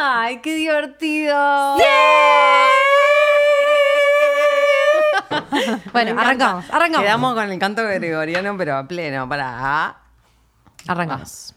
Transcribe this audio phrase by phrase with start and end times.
[0.00, 1.76] ¡Ay, qué divertido!
[5.92, 7.04] bueno, arrancamos, arrancamos.
[7.04, 9.96] Quedamos con el canto gregoriano, pero a pleno, para.
[10.86, 11.54] Arrancamos.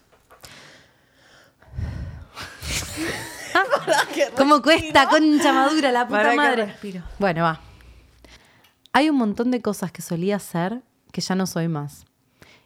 [4.37, 6.75] ¿Cómo cuesta, concha madura, la puta madre?
[7.17, 7.59] Bueno, va.
[8.93, 10.81] Hay un montón de cosas que solía hacer
[11.11, 12.05] que ya no soy más.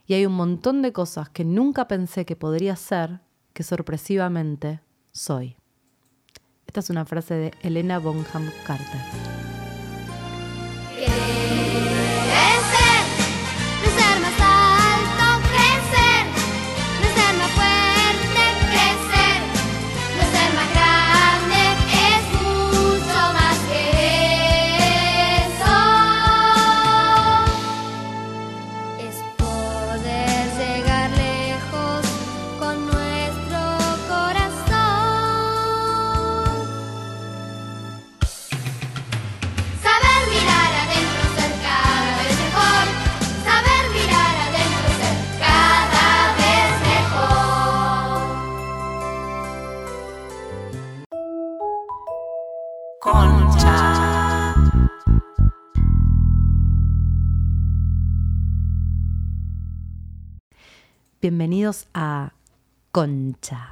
[0.05, 3.21] Y hay un montón de cosas que nunca pensé que podría ser
[3.53, 4.81] que sorpresivamente
[5.13, 5.55] soy.
[6.67, 9.52] Esta es una frase de Elena Bonham Carter.
[61.27, 62.33] Bienvenidos a
[62.91, 63.69] Concha.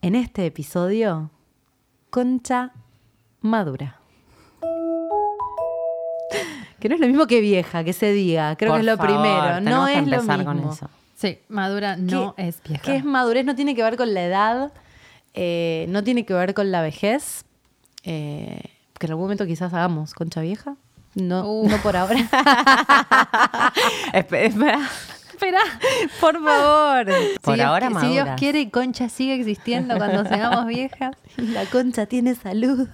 [0.00, 1.28] En este episodio,
[2.08, 2.72] Concha
[3.42, 3.98] Madura.
[6.78, 8.56] Que no es lo mismo que vieja, que se diga.
[8.56, 9.60] Creo Por que es lo favor, primero.
[9.60, 10.44] No tenemos que es lo mismo.
[10.46, 10.88] con eso.
[11.16, 12.82] Sí, madura no ¿Qué- es vieja.
[12.82, 13.44] ¿Qué es madurez?
[13.44, 14.72] No tiene que ver con la edad,
[15.34, 17.44] eh, no tiene que ver con la vejez.
[18.04, 18.62] eh,
[18.98, 20.76] que en algún momento quizás hagamos concha vieja.
[21.14, 21.68] No, Uh.
[21.68, 22.14] no por ahora.
[24.14, 24.88] Espe- Espera.
[25.40, 25.60] Espera,
[26.20, 27.06] por favor.
[27.40, 31.16] Por Si Dios ahora qui- Si Dios quiere Concha sigue existiendo cuando seamos viejas.
[31.38, 32.86] La concha tiene salud.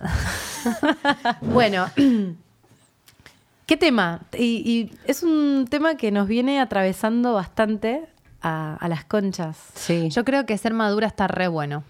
[1.40, 1.86] bueno,
[3.66, 4.20] ¿qué tema?
[4.32, 8.06] Y, y es un tema que nos viene atravesando bastante
[8.42, 9.56] a, a las conchas.
[9.74, 10.08] Sí.
[10.10, 11.82] Yo creo que ser madura está re bueno.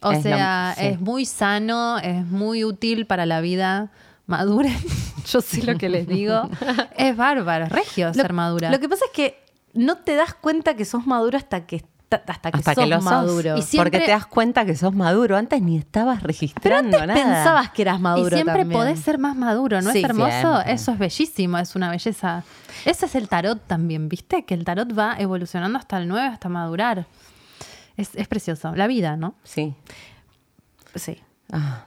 [0.00, 0.86] O Es lo- sea, sí.
[0.86, 3.90] es muy sano, es muy útil para la vida.
[4.26, 4.74] Maduren,
[5.26, 6.48] yo sé lo que les digo.
[6.96, 8.70] es bárbaro, es regio Lo- ser madura.
[8.70, 9.42] Lo que pasa es que
[9.74, 12.96] no te das cuenta que sos maduro hasta que, hasta que Hasta sos que lo
[12.96, 13.04] sos.
[13.04, 13.56] maduro.
[13.56, 15.36] Y siempre- Porque te das cuenta que sos maduro.
[15.36, 17.34] Antes ni estabas Pero registrando antes nada.
[17.36, 18.78] pensabas que eras maduro y siempre también.
[18.80, 20.30] podés ser más maduro, ¿no Sí, es hermoso?
[20.30, 20.72] siempre.
[20.74, 22.44] Eso es bellísimo, es una belleza.
[22.84, 24.44] Ese es el tarot también, ¿viste?
[24.44, 27.06] Que el tarot va evolucionando hasta el 9, hasta madurar.
[27.96, 28.74] Es, es precioso.
[28.76, 29.34] La vida, ¿no?
[29.44, 29.74] Sí.
[30.94, 31.18] Sí.
[31.52, 31.84] Ah.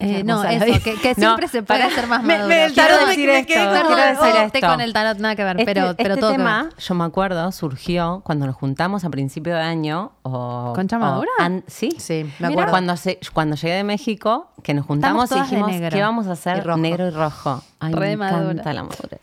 [0.00, 1.92] Eh, no, eso, que, No, siempre se puede pará.
[1.94, 2.48] ser más Me- maduro.
[2.48, 3.52] me- el Quiero tarot me- decir me esto.
[3.52, 4.66] quedé con- quiero decir oh, esto.
[4.68, 7.50] con el tarot nada que ver, Este, pero, pero este todo tema, yo me acuerdo,
[7.50, 10.12] surgió cuando nos juntamos a principio de año.
[10.22, 11.30] O, ¿Concha o Madura?
[11.40, 11.96] an- sí.
[11.98, 12.48] Sí, me Mira.
[12.50, 12.70] acuerdo.
[12.70, 15.70] Cuando, se- cuando llegué de México, que nos juntamos y dijimos.
[15.90, 16.64] ¿qué vamos a Y hacer?
[16.64, 16.78] rojo.
[16.78, 17.62] Negro y rojo.
[17.80, 18.52] Ay, Re me madura.
[18.52, 19.20] encanta la madurez.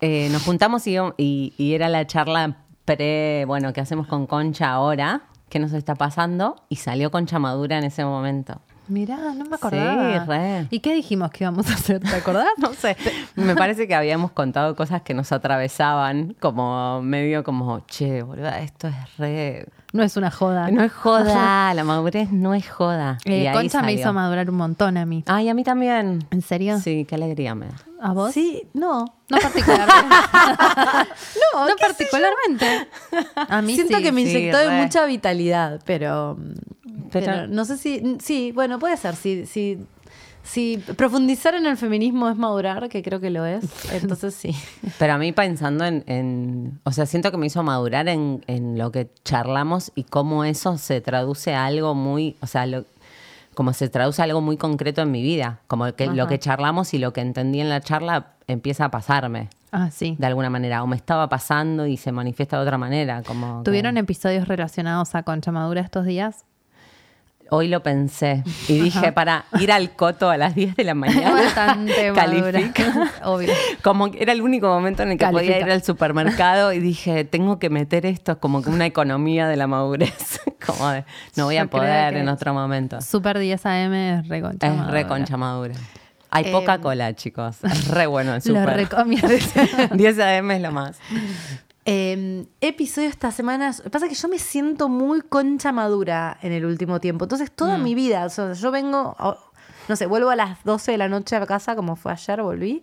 [0.00, 4.70] Eh, nos juntamos y, y- y era la charla pre, bueno, que hacemos con Concha
[4.70, 8.60] ahora, qué nos está pasando, y salió Concha Madura en ese momento.
[8.90, 10.12] Mirá, no me acordaba.
[10.20, 10.66] Sí, re.
[10.70, 12.00] ¿Y qué dijimos que íbamos a hacer?
[12.00, 12.48] ¿Te acordás?
[12.58, 12.96] No sé,
[13.36, 18.88] me parece que habíamos contado cosas que nos atravesaban, como medio como, che, boluda, esto
[18.88, 19.66] es re...
[19.92, 20.70] No es una joda.
[20.70, 23.18] No es joda, la madurez no es joda.
[23.24, 25.24] Eh, Y ahí Concha me hizo madurar un montón a mí.
[25.26, 26.24] Ay, a mí también.
[26.30, 26.78] ¿En serio?
[26.78, 27.74] Sí, qué alegría me da.
[28.00, 28.32] ¿A vos?
[28.32, 29.04] Sí, no.
[29.28, 30.16] No particularmente.
[31.54, 32.88] No, no particularmente.
[33.48, 34.02] A mí Siento sí.
[34.02, 36.38] que me sí, inyectó de mucha vitalidad, pero,
[37.12, 39.78] pero no sé si, sí, bueno, puede ser, si, si,
[40.42, 44.54] si profundizar en el feminismo es madurar, que creo que lo es, entonces sí.
[44.98, 48.78] Pero a mí pensando en, en- o sea, siento que me hizo madurar en, en
[48.78, 52.84] lo que charlamos y cómo eso se traduce a algo muy, o sea, lo-
[53.54, 56.94] como se traduce a algo muy concreto en mi vida, como que lo que charlamos
[56.94, 59.48] y lo que entendí en la charla empieza a pasarme.
[59.72, 60.16] Ah, sí.
[60.18, 63.70] de alguna manera, o me estaba pasando y se manifiesta de otra manera, como que-
[63.70, 66.44] ¿Tuvieron episodios relacionados a Concha Madura estos días?
[67.50, 71.32] Hoy lo pensé y dije, para ir al coto a las 10 de la mañana,
[71.32, 73.10] Bastante califica.
[73.24, 73.52] Obvio.
[73.82, 77.24] Como que era el único momento en el que podía ir al supermercado y dije,
[77.24, 80.40] tengo que meter esto como que una economía de la madurez.
[80.66, 81.04] como de,
[81.36, 83.00] no voy a Yo poder en otro momento.
[83.00, 84.92] Super 10 AM es re Concha Es Madura.
[84.92, 85.74] re concha madura.
[86.32, 87.56] Hay Em, poca cola, chicos.
[87.64, 88.76] Es re bueno el Lo super.
[88.76, 89.28] recomiendo.
[89.92, 90.96] 10 AM es lo más.
[91.86, 93.72] Eh, episodio esta semana.
[93.78, 97.24] Lo que pasa es que yo me siento muy concha madura en el último tiempo.
[97.24, 97.82] Entonces, toda Mm.
[97.82, 99.16] mi vida, o sea, yo vengo,
[99.88, 102.82] no sé, vuelvo a las 12 de la noche a casa, como fue ayer, volví.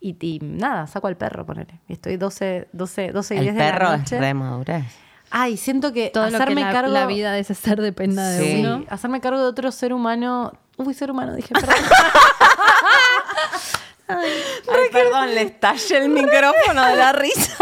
[0.00, 1.80] Y, y nada, saco al perro, ponele.
[1.88, 4.18] Y estoy 12, 12, 12 y El 10 de la perro es noche.
[4.20, 4.84] re madurez.
[5.30, 6.90] Ay, siento que Todo lo que hacerme la, cargo.
[6.92, 8.60] la vida de ese ser dependa de Sí.
[8.60, 8.84] uno.
[8.88, 10.52] Hacerme cargo de otro ser humano.
[10.78, 11.74] Uy, ser humano, dije, perdón.
[14.08, 17.56] Ay, perdón, le estallé el micrófono de la risa.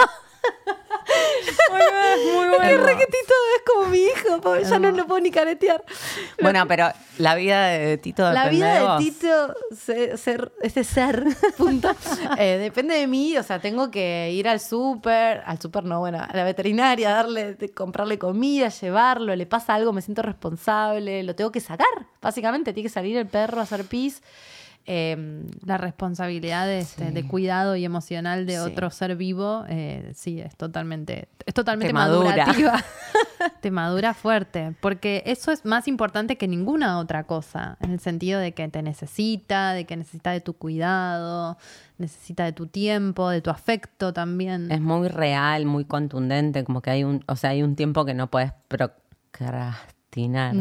[2.24, 2.84] Muy bueno.
[2.86, 5.84] re que es como mi hijo, pobre, ya no lo puedo ni caretear.
[6.40, 6.88] Bueno, pero
[7.18, 8.98] la vida de Tito La depende vida de, vos.
[8.98, 11.24] Tito, se- ser, ese ser,
[11.56, 11.94] punto,
[12.38, 13.36] eh, depende de mí.
[13.36, 17.56] O sea, tengo que ir al súper, al súper no, bueno, a la veterinaria, darle,
[17.74, 21.86] comprarle comida, llevarlo, le pasa algo, me siento responsable, lo tengo que sacar.
[22.20, 24.22] Básicamente, tiene que salir el perro a hacer pis.
[24.86, 27.12] Eh, La responsabilidad de, este, Sí.
[27.14, 28.58] de cuidado y emocional de Sí.
[28.58, 32.46] otro ser vivo, eh, sí, es totalmente, es totalmente Te madura.
[32.46, 32.84] madurativa.
[33.60, 38.38] te madura fuerte, porque eso es más importante que ninguna otra cosa, en el sentido
[38.40, 41.58] de que te necesita, de que necesita de tu cuidado,
[41.98, 44.70] necesita de tu tiempo, de tu afecto también.
[44.70, 48.14] Es muy real, muy contundente, como que hay un, o sea, hay un tiempo que
[48.14, 49.95] no puedes procrastinar.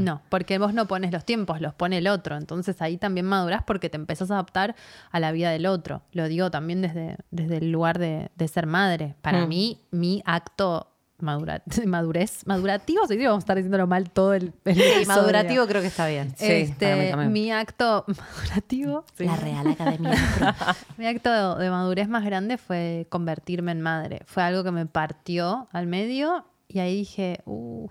[0.03, 2.35] No, porque vos no pones los tiempos, los pone el otro.
[2.37, 4.75] Entonces ahí también madurás porque te empezás a adaptar
[5.11, 6.01] a la vida del otro.
[6.11, 9.15] Lo digo también desde, desde el lugar de, de ser madre.
[9.21, 9.49] Para Mm.
[9.49, 15.07] mí, mi acto madura, madurez, madurativo, sí, vamos a estar diciéndolo mal todo el, el
[15.07, 16.33] madurativo creo que está bien.
[16.35, 19.23] Sí, Este, mi acto madurativo, sí.
[19.25, 20.11] La Real Academia.
[20.97, 24.21] mi acto de madurez más grande fue convertirme en madre.
[24.25, 27.87] Fue algo que me partió al medio y ahí dije, uh,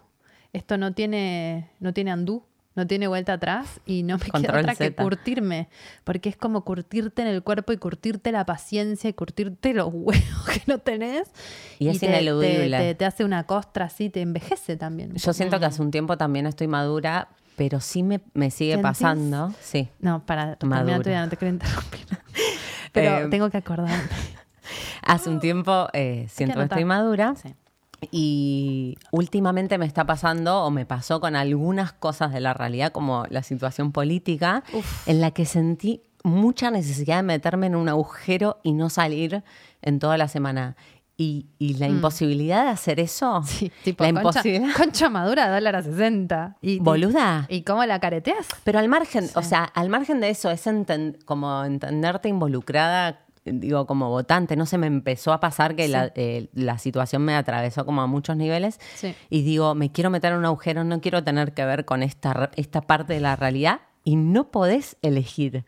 [0.54, 2.42] esto no tiene, no tiene andú,
[2.76, 5.68] no tiene vuelta atrás y no me queda otra que curtirme,
[6.02, 10.48] porque es como curtirte en el cuerpo y curtirte la paciencia y curtirte los huevos
[10.52, 11.28] que no tenés.
[11.78, 12.76] Y es te, ineludible.
[12.78, 15.14] Te, te- te hace una costra así, te envejece también.
[15.14, 18.82] Yo siento que hace un tiempo también estoy madura, pero sí me, me sigue ¿Sentís?
[18.82, 19.54] pasando.
[19.60, 19.88] Sí.
[20.00, 22.06] No, para terminar tu no te quiero interrumpir.
[22.92, 24.08] Pero Eh, tengo que acordarme.
[25.02, 27.34] Hace un tiempo eh, siento que estoy madura.
[27.40, 27.54] Sí.
[28.10, 33.24] Y últimamente me está pasando o me pasó con algunas cosas de la realidad, como
[33.30, 34.62] la situación política,
[35.06, 39.42] en la que sentí mucha necesidad de meterme en un agujero y no salir
[39.82, 40.76] en toda la semana.
[41.16, 43.44] Y, y la imposibilidad de hacer eso, Mm.
[43.46, 44.74] Sí, tipo, la concha, imposibilidad.
[44.76, 46.56] concha madura, dólar a 60.
[46.60, 47.46] Y, Boluda.
[47.48, 48.48] ¿Y cómo la careteas?
[48.64, 53.86] Pero al margen, o sea, al margen de eso, es enten- como entenderte involucrada, digo,
[53.86, 54.56] como votante.
[54.56, 58.06] No se me empezó a pasar que la, eh, la situación me atravesó como a
[58.06, 58.78] muchos niveles.
[58.94, 59.14] Sí.
[59.30, 62.50] Y digo, me quiero meter en un agujero, no quiero tener que ver con esta,
[62.56, 63.80] esta parte de la realidad.
[64.04, 65.64] Y no podés elegir.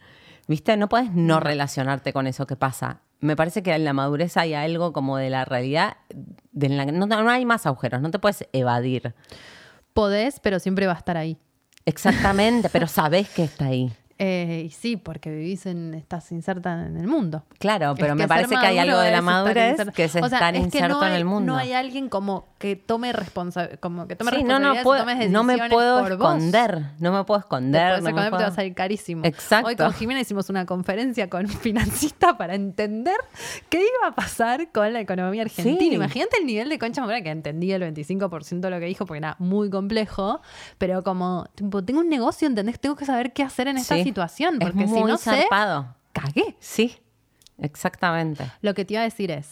[0.48, 0.76] ¿Viste?
[0.76, 3.00] No podés no relacionarte con eso que pasa.
[3.20, 5.96] Me parece que en la madurez hay algo como de la realidad,
[6.52, 9.14] de la no, no hay más agujeros, no te puedes evadir.
[9.94, 11.38] Podés, pero siempre va a estar ahí.
[11.86, 13.90] Exactamente, pero sabés que está ahí.
[14.18, 17.44] Eh, y sí, porque vivís en, estás inserta en el mundo.
[17.58, 20.26] Claro, Es pero me parece que hay algo de la madurez que es O sea,
[20.26, 21.52] estar es que inserto no en el mundo.
[21.52, 25.00] No hay alguien como que tome responsabilidad, como que tome Sí, no, no, y puedo-
[25.02, 28.02] tomes no me puedo esconder, no me puedo esconder.
[28.02, 29.22] no me te puedo- va a salir carísimo.
[29.24, 29.68] Exacto.
[29.68, 33.16] Hoy con Jimena hicimos una conferencia con financista para entender
[33.68, 35.78] qué iba a pasar con la economía argentina.
[35.78, 35.94] Sí.
[35.94, 39.18] Imagínate el nivel de concha madura que entendí el 25% de lo que dijo porque
[39.18, 40.40] era muy complejo,
[40.78, 42.80] pero como tipo, tengo un negocio, ¿entendés?
[42.80, 44.05] Tengo que saber qué hacer en esta Sí.
[44.08, 45.94] Situación Es porque si muy no sé, zarpado.
[46.12, 46.56] cagué.
[46.60, 46.96] Sí,
[47.58, 48.44] exactamente.
[48.62, 49.50] Lo que te iba a decir es,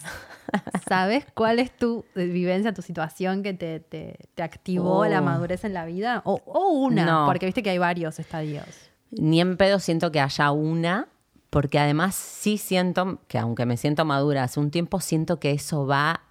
[0.89, 5.07] ¿sabes cuál es tu vivencia, tu situación que te, te- te activó Oh.
[5.07, 6.23] la madurez en la vida?
[6.25, 7.27] O, o una, No.
[7.27, 8.67] porque viste que hay varios estadios.
[9.11, 11.09] Ni en pedo siento que haya una,
[11.51, 15.87] porque además sí siento que aunque me siento madura hace un tiempo, siento que eso
[15.87, 16.23] va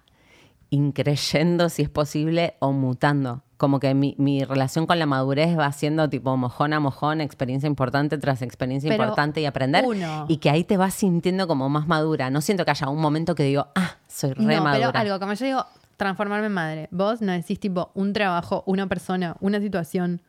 [0.70, 3.42] increyendo, si es posible, o mutando.
[3.64, 7.66] Como que mi, mi relación con la madurez va siendo tipo mojón a mojón, experiencia
[7.66, 9.86] importante tras experiencia Pero importante y aprender.
[9.86, 10.26] uno.
[10.28, 12.28] Y que ahí te vas sintiendo como más madura.
[12.28, 14.92] No siento que haya un momento que digo, ah, soy re no, madura.
[14.92, 15.64] pero algo, como yo digo,
[15.96, 16.88] transformarme en madre.
[16.90, 20.20] Vos no decís tipo un trabajo, una persona, una situación,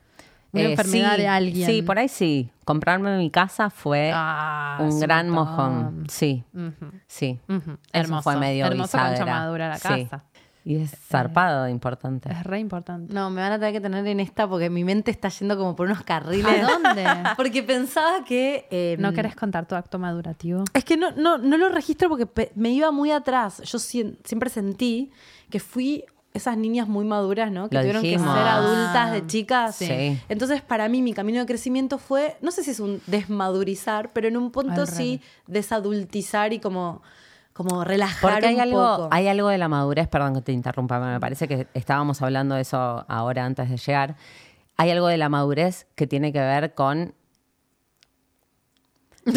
[0.53, 1.69] una Eh, enfermedad sí, de alguien.
[1.69, 2.49] Sí, por ahí sí.
[2.63, 5.73] Comprarme mi casa fue Ah, un gran montón.
[5.73, 6.07] mojón.
[6.09, 6.45] Sí,
[7.07, 7.37] sí.
[7.91, 8.21] Hermoso.
[8.23, 9.25] fue medio Hermoso bisagra.
[9.25, 10.05] madura la Sí.
[10.05, 10.23] casa.
[10.67, 12.31] Y es zarpado, importante.
[12.31, 13.13] Es re importante.
[13.13, 15.75] No, me van a tener que tener en esta porque mi mente está yendo como
[15.75, 16.63] por unos carriles.
[16.63, 17.05] ¿A dónde?
[17.37, 18.67] Porque pensaba que...
[18.71, 20.63] eh, ¿No querés contar tu acto madurativo?
[20.73, 23.61] Es que no, no, no lo registro porque me iba muy atrás.
[23.63, 25.11] Yo siempre sentí
[25.51, 26.03] que fui
[26.33, 27.69] esas niñas muy maduras, ¿no?
[27.69, 28.27] Que Lo tuvieron dijimos.
[28.27, 28.55] que ser Ah.
[28.57, 29.75] adultas de chicas.
[29.75, 30.19] Sí.
[30.29, 34.27] Entonces, para mí, mi camino de crecimiento fue, no sé si es un desmadurizar, pero
[34.27, 37.01] en un punto Al sí desadultizar y como,
[37.55, 39.07] como relajar Porque hay un algo, poco.
[39.11, 42.61] hay algo de la madurez, perdón que te interrumpa, me parece que estábamos hablando de
[42.61, 44.17] eso ahora antes de llegar.
[44.75, 47.13] Hay algo de la madurez que tiene que ver con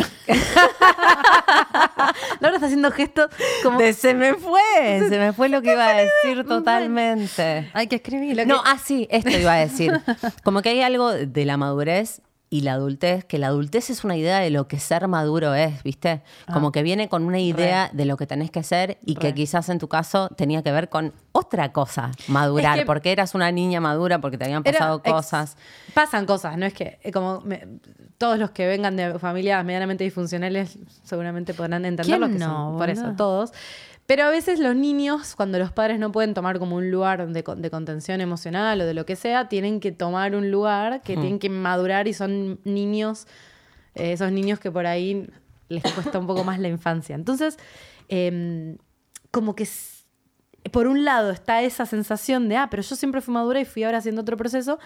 [2.41, 3.31] Laura está haciendo gestos
[3.63, 3.79] como...
[3.79, 4.61] De- se me fue,
[5.09, 7.71] se me fue lo que iba a decir totalmente.
[7.73, 8.45] Hay que escribirlo.
[8.47, 9.93] No, ah, sí, esto iba a decir.
[10.45, 14.17] Como que hay algo de la madurez y la adultez, que la adultez es una
[14.17, 16.23] idea de lo que ser maduro es, ¿viste?
[16.52, 19.69] Como que viene con una idea de lo que tenés que ser y que quizás
[19.69, 23.52] en tu caso tenía que ver con otra cosa, madurar, Es que- porque eras una
[23.52, 25.57] niña madura, porque te habían Era pasado ex- cosas.
[25.93, 27.67] Pasan cosas, no es que eh, como me-
[28.17, 32.71] todos los que vengan de familias medianamente disfuncionales seguramente podrán entender lo ¿Quién que no,
[32.71, 32.78] son.
[32.78, 33.52] Por eso, todos.
[34.09, 37.45] Pero a veces los niños, cuando los padres no pueden tomar como un lugar de,
[37.59, 41.38] de contención emocional o de lo que sea, tienen que tomar un lugar que tienen
[41.38, 43.27] que madurar y son niños,
[43.95, 45.29] eh, esos niños que por ahí
[45.69, 47.15] les cuesta un poco más la infancia.
[47.15, 47.59] Entonces,
[48.09, 48.79] em,
[49.31, 49.69] como que
[50.73, 53.85] por un lado está esa sensación de, ah, pero yo siempre fui madura y fui
[53.85, 54.79] ahora haciendo otro proceso.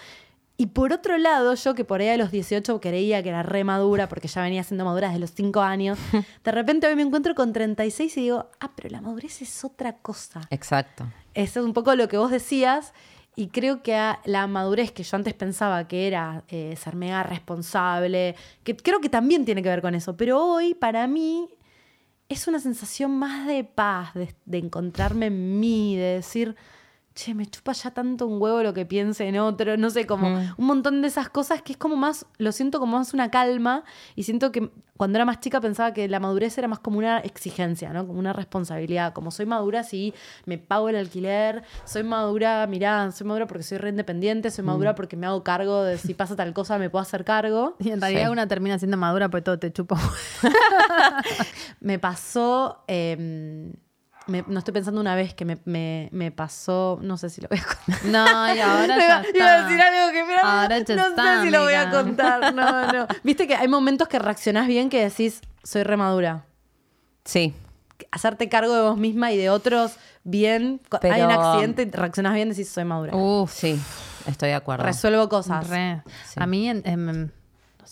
[0.62, 3.64] Y por otro lado, yo que por ahí a los 18 creía que era re
[3.64, 5.98] madura porque ya venía siendo madura desde los 5 años,
[6.44, 9.96] de repente hoy me encuentro con 36 y digo, ah, pero la madurez es otra
[9.96, 10.42] cosa.
[10.50, 11.04] Exacto.
[11.34, 12.92] Eso es un poco lo que vos decías.
[13.34, 17.24] Y creo que a la madurez que yo antes pensaba que era eh, ser mega
[17.24, 21.48] responsable, que creo que también tiene que ver con eso, pero hoy para mí
[22.28, 26.54] es una sensación más de paz, de, de encontrarme en mí, de decir,
[27.14, 30.28] che, me chupa ya tanto un huevo lo que piense en otro, no sé, como
[30.56, 33.84] un montón de esas cosas que es como más, lo siento como más una calma
[34.16, 37.18] y siento que cuando era más chica pensaba que la madurez era más como una
[37.18, 38.06] exigencia, ¿no?
[38.06, 40.14] Como una responsabilidad, como soy madura si
[40.44, 44.94] me pago el alquiler, soy madura, mirá, soy madura porque soy re independiente, soy madura
[44.94, 47.74] porque me hago cargo de si pasa tal cosa me puedo hacer cargo.
[47.80, 48.32] Y en realidad Sí.
[48.32, 49.98] una termina siendo madura porque todo te chupa.
[51.80, 53.72] Me pasó, eh,
[54.26, 57.48] me- no estoy pensando una vez que me, me- me pasó, no sé si lo
[57.48, 58.04] voy a contar.
[58.06, 59.36] No, y ahora ya está.
[59.38, 61.90] Iba a decir algo que pero Ahora ya no está, sé si lo voy a
[61.90, 62.54] contar.
[62.54, 63.06] No, no.
[63.22, 66.44] Viste que hay momentos que reaccionás bien que decís, soy remadura.
[67.24, 67.54] Sí.
[68.10, 69.92] Hacerte cargo de vos misma y de otros
[70.24, 70.80] bien.
[70.88, 73.14] Co- Hay Pero- un accidente reaccionás bien y decís, soy madura.
[73.16, 73.80] Uf, Sí,
[74.26, 74.84] estoy de acuerdo.
[74.84, 75.68] Resuelvo cosas.
[75.68, 76.02] re.
[76.26, 76.34] Sí.
[76.40, 77.30] A mí, en- no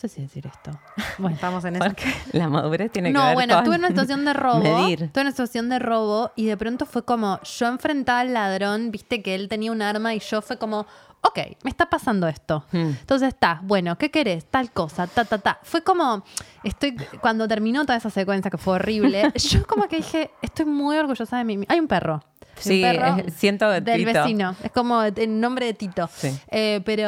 [0.00, 0.70] sé si decir esto.
[1.18, 1.84] Bueno, Estamos en eso.
[1.84, 4.60] Porque la madurez tiene que No, ver bueno, con estuve en una situación de robo.
[4.60, 5.02] Medir.
[5.04, 8.90] Estuve en una situación de robo y de pronto fue como, yo enfrentaba al ladrón,
[8.90, 10.86] viste que él tenía un arma y yo fue como,
[11.22, 12.64] ok, me está pasando esto.
[12.72, 12.92] Hmm.
[13.00, 14.46] Entonces está, bueno, ¿qué querés?
[14.46, 15.58] Tal cosa, ta, ta, ta.
[15.62, 16.24] Fue como,
[16.64, 20.96] estoy, cuando terminó toda esa secuencia que fue horrible, yo como que dije, estoy muy
[20.96, 21.64] orgullosa de mí.
[21.68, 22.22] Hay un perro.
[22.62, 24.12] Sí, perro es- siento del Tito.
[24.22, 24.54] vecino.
[24.62, 26.08] Es como el nombre de Tito.
[26.14, 26.36] Sí.
[26.50, 27.06] Eh, pero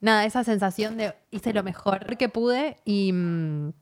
[0.00, 3.72] nada, esa sensación de hice lo mejor que pude y, mm,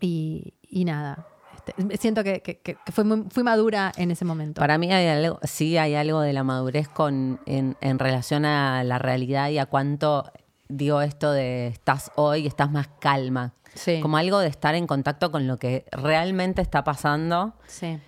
[0.00, 1.26] y, y nada.
[1.56, 4.60] Este, siento que, que- que- que fui, muy- fui madura en ese momento.
[4.60, 8.82] Para mí hay algo, sí hay algo de la madurez con, en, en relación a
[8.84, 10.30] la realidad y a cuánto
[10.68, 13.52] digo esto de estás hoy, estás más calma.
[13.74, 14.00] Sí.
[14.00, 17.98] Como algo de estar en contacto con lo que realmente está pasando Sí.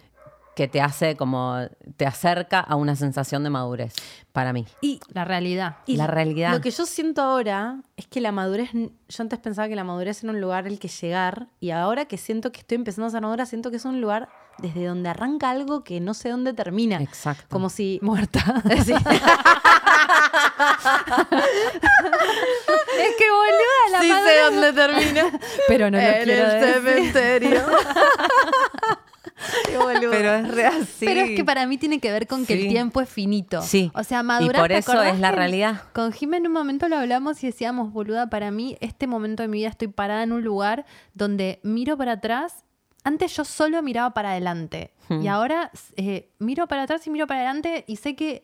[0.57, 1.59] Que te hace como,
[1.97, 3.95] te acerca a una sensación de madurez,
[4.33, 4.67] para mí.
[4.83, 5.77] Y La realidad.
[5.87, 6.53] Y La realidad.
[6.53, 8.91] Lo que yo siento ahora es que la madurez, yo
[9.23, 12.53] antes pensaba que la madurez era un lugar al que llegar y ahora que siento
[12.53, 14.29] que estoy empezando a ser madura, siento que es un lugar
[14.59, 17.01] desde donde arranca algo que no sé dónde termina.
[17.01, 17.47] Exacto.
[17.49, 17.99] Como si...
[18.03, 18.41] Muerta.
[18.85, 18.93] Sí.
[22.99, 25.25] es que boluda, la Sí madurez- sé dónde termina.
[25.69, 26.75] Pero no lo en quiero el decir.
[26.75, 27.63] cementerio.
[30.11, 31.05] Pero es real, sí.
[31.07, 32.63] Pero es que para mí tiene que ver con que Sí.
[32.63, 33.63] el tiempo es finito.
[33.63, 33.91] Sí.
[33.95, 34.63] O sea, Y madurar.
[34.63, 35.83] por ¿te eso es la realidad.
[35.93, 39.49] Con Jimé en un momento lo hablamos y decíamos, boluda, para mí este momento de
[39.49, 42.65] mi vida estoy parada en un lugar donde miro para atrás.
[43.03, 44.93] Antes yo solo miraba para adelante.
[45.09, 45.23] Hmm.
[45.23, 48.43] Y ahora eh, miro para atrás y miro para adelante y sé que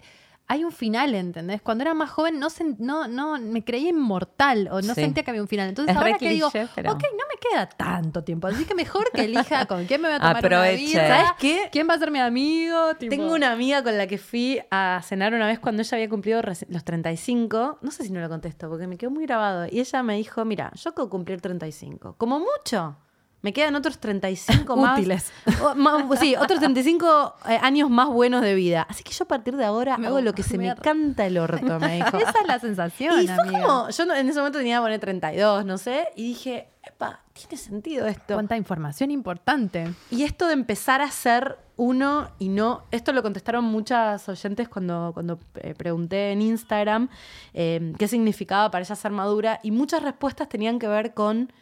[0.48, 1.60] hay un final, ¿entendés?
[1.60, 2.48] Cuando era más joven no,
[2.78, 5.00] no, no me creía inmortal o no Sí.
[5.02, 5.68] sentía que había un final.
[5.68, 8.46] Entonces Es ahora que digo, pero- ok, no me queda tanto tiempo.
[8.46, 10.92] Así que mejor que elija con quién me voy a tomar Aproveche.
[10.94, 11.68] una birra, ¿Sabes qué?
[11.72, 12.94] ¿Quién va a ser mi amigo?
[12.94, 16.08] Tipo- Tengo una amiga con la que fui a cenar una vez cuando ella había
[16.08, 17.78] cumplido los 35.
[17.82, 19.66] No sé si no lo contesto porque me quedó muy grabado.
[19.70, 22.14] Y ella me dijo, mira, yo de cumplir 35.
[22.18, 22.96] Como mucho.
[23.42, 24.98] Me quedan otros 35 más.
[24.98, 25.32] Útiles.
[25.62, 28.86] O- ma- sí, otros 35 eh, años más buenos de vida.
[28.88, 31.26] Así que yo a partir de ahora Me- hago lo que se me me- canta
[31.26, 32.16] el orto, me dijo.
[32.16, 33.62] Esa es la sensación, Y fue amiga.
[33.62, 37.56] como, yo en ese momento tenía que poner 32, no sé, y dije, epa, tiene
[37.56, 38.34] sentido esto.
[38.34, 39.92] Cuánta información importante.
[40.10, 45.10] Y esto de empezar a ser uno y no, esto lo contestaron muchas oyentes cuando,
[45.14, 47.10] cuando eh, pregunté en Instagram
[47.52, 51.52] eh, qué significaba para ella ser madura y muchas respuestas tenían que ver con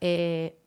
[0.00, 0.57] eh,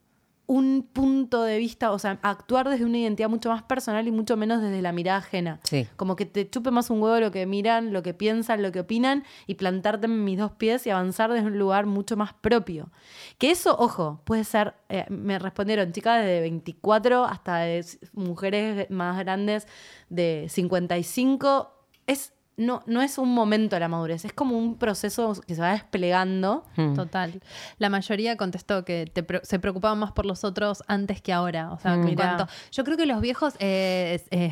[0.51, 4.35] un punto de vista, o sea, actuar desde una identidad mucho más personal y mucho
[4.35, 5.61] menos desde la mirada ajena.
[5.63, 5.87] Sí.
[5.95, 8.81] Como que te chupe más un huevo lo que miran, lo que piensan, lo que
[8.81, 12.91] opinan y plantarte en mis dos pies y avanzar desde un lugar mucho más propio.
[13.37, 19.17] Que eso, ojo, puede ser, eh, me respondieron chicas de 24 hasta de mujeres más
[19.19, 19.69] grandes
[20.09, 21.71] de 55.
[22.07, 25.61] Es, no, no es un momento de la madurez, es como un proceso que se
[25.61, 26.63] va desplegando.
[26.75, 26.93] Mm.
[26.93, 27.41] Total.
[27.79, 31.71] La mayoría contestó que te pre- se preocupaban más por los otros antes que ahora.
[31.71, 32.35] O sea, que Mirá.
[32.35, 34.51] cuanto- yo creo que los viejos, eh, es, eh,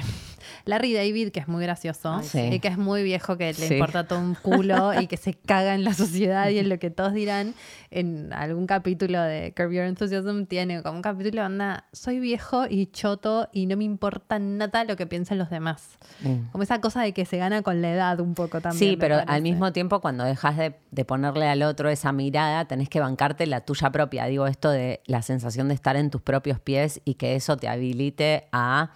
[0.66, 2.40] Larry David, que es muy gracioso, Ay, sí.
[2.54, 3.74] y que es muy viejo, que le Sí.
[3.76, 6.90] importa todo un culo y que se caga en la sociedad y en lo que
[6.90, 7.54] todos dirán,
[7.92, 12.88] en algún capítulo de Curb Your Enthusiasm tiene como un capítulo anda, soy viejo y
[12.88, 15.98] choto y no me importa nada lo que piensen los demás.
[16.22, 16.50] Mm.
[16.52, 18.92] Como esa cosa de que se gana con la edad un poco también.
[18.92, 22.90] Sí, pero al mismo tiempo cuando dejas de, de ponerle al otro esa mirada, tenés
[22.90, 24.26] que bancarte la tuya propia.
[24.26, 27.68] Digo esto de la sensación de estar en tus propios pies y que eso te
[27.68, 28.92] habilite a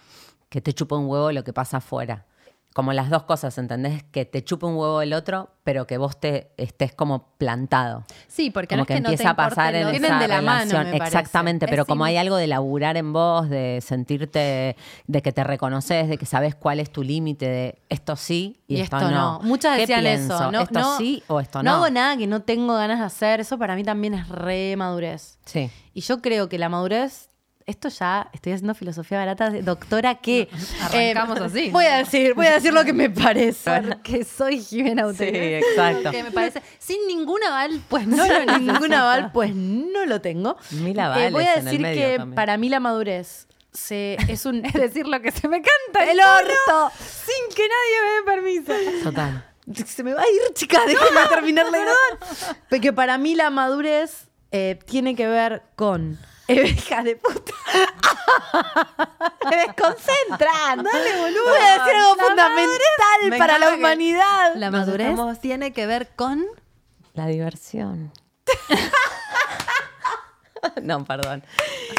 [0.54, 2.26] que te chupa un huevo lo que pasa afuera.
[2.74, 4.04] Como las dos cosas, ¿entendés?
[4.12, 8.04] Que te chupe un huevo el otro, pero que vos te estés como plantado.
[8.28, 10.28] Sí, porque Como no es que, que, no te empieza a pasar en esa de
[10.28, 10.94] la mano, relación.
[11.02, 14.76] Exactamente, Es pero como hay algo de laburar en vos, de sentirte,
[15.08, 18.76] de que te reconoces, de que sabes cuál es tu límite, de esto sí y,
[18.76, 19.40] Y esto, esto no.
[19.42, 20.34] Muchas ¿Qué decían pienso?
[20.36, 20.52] eso.
[20.52, 21.70] No, ¿Esto no- sí o esto no?
[21.70, 23.40] No hago nada que no tengo ganas de hacer.
[23.40, 25.38] Eso para mí también es re madurez.
[25.46, 25.68] Sí.
[25.94, 27.28] Y yo creo que la madurez,
[27.66, 30.48] esto ya estoy haciendo filosofía barata, de doctora que
[30.82, 31.70] Arrancamos así.
[31.70, 33.70] Voy a decir, voy a decir lo que me parece.
[33.80, 35.12] Porque soy Jimena.
[35.14, 36.10] Sí, exacto.
[36.10, 40.56] Que me parece, sin ningún aval, pues no No, ningún aval, pues no lo tengo.
[40.72, 42.34] Mil Eh, avales voy a en el decir medio que también.
[42.34, 44.64] para mí la madurez se, es un...
[44.66, 46.10] Es decir lo que se me canta.
[46.10, 46.92] ¡El orto!
[46.98, 48.22] Sin que nadie me dé
[48.62, 49.02] permiso.
[49.04, 49.44] Total.
[49.86, 51.78] Se me va a ir, chica, déjame terminar la.
[52.68, 56.18] Porque para mí la madurez eh, tiene que ver con...
[56.48, 57.52] Hija de puta.
[59.50, 60.82] me desconcentran.
[60.84, 61.44] Dale, boludo.
[61.44, 64.54] Voy a decir algo La fundamental Me para la humanidad.
[64.56, 66.44] La madurez estamos- tiene que ver con...
[67.14, 68.12] La diversión.
[70.82, 71.42] No, perdón.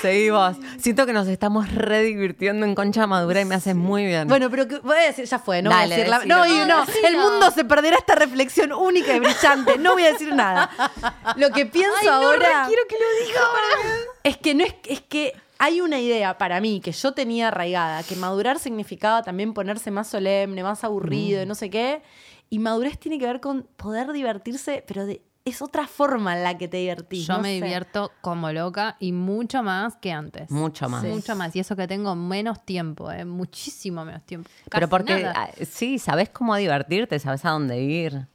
[0.02, 0.58] Seguimos.
[0.80, 4.28] Siento que nos estamos redivirtiendo en concha madura y me hace muy bien.
[4.28, 6.26] Bueno, pero que- voy a decir, ya fue, no Dale, voy a decir la-.
[6.26, 7.08] No, y No, no, decilo.
[7.08, 9.78] el mundo se perderá esta reflexión única y brillante.
[9.78, 10.70] No voy a decir nada.
[11.38, 12.66] Lo que pienso ahora.
[12.68, 13.42] quiero que lo diga.
[14.24, 18.04] Es que no es, es que hay una idea para mí que yo tenía arraigada,
[18.04, 22.02] que madurar significaba también ponerse más solemne, más aburrido y no sé qué.
[22.50, 26.58] Y madurez tiene que ver con poder divertirse, pero de, es otra forma en la
[26.58, 27.28] que te divertís.
[27.28, 27.54] Yo no me sé.
[27.64, 30.50] divierto como loca y mucho más que antes.
[30.50, 31.04] Mucho más.
[31.04, 31.56] Mucho más.
[31.56, 34.50] Y eso que tengo menos tiempo, eh, muchísimo menos tiempo.
[34.72, 35.34] Pero porque nada.
[35.36, 38.26] ah, sí, sabes cómo divertirte, sabes a dónde ir,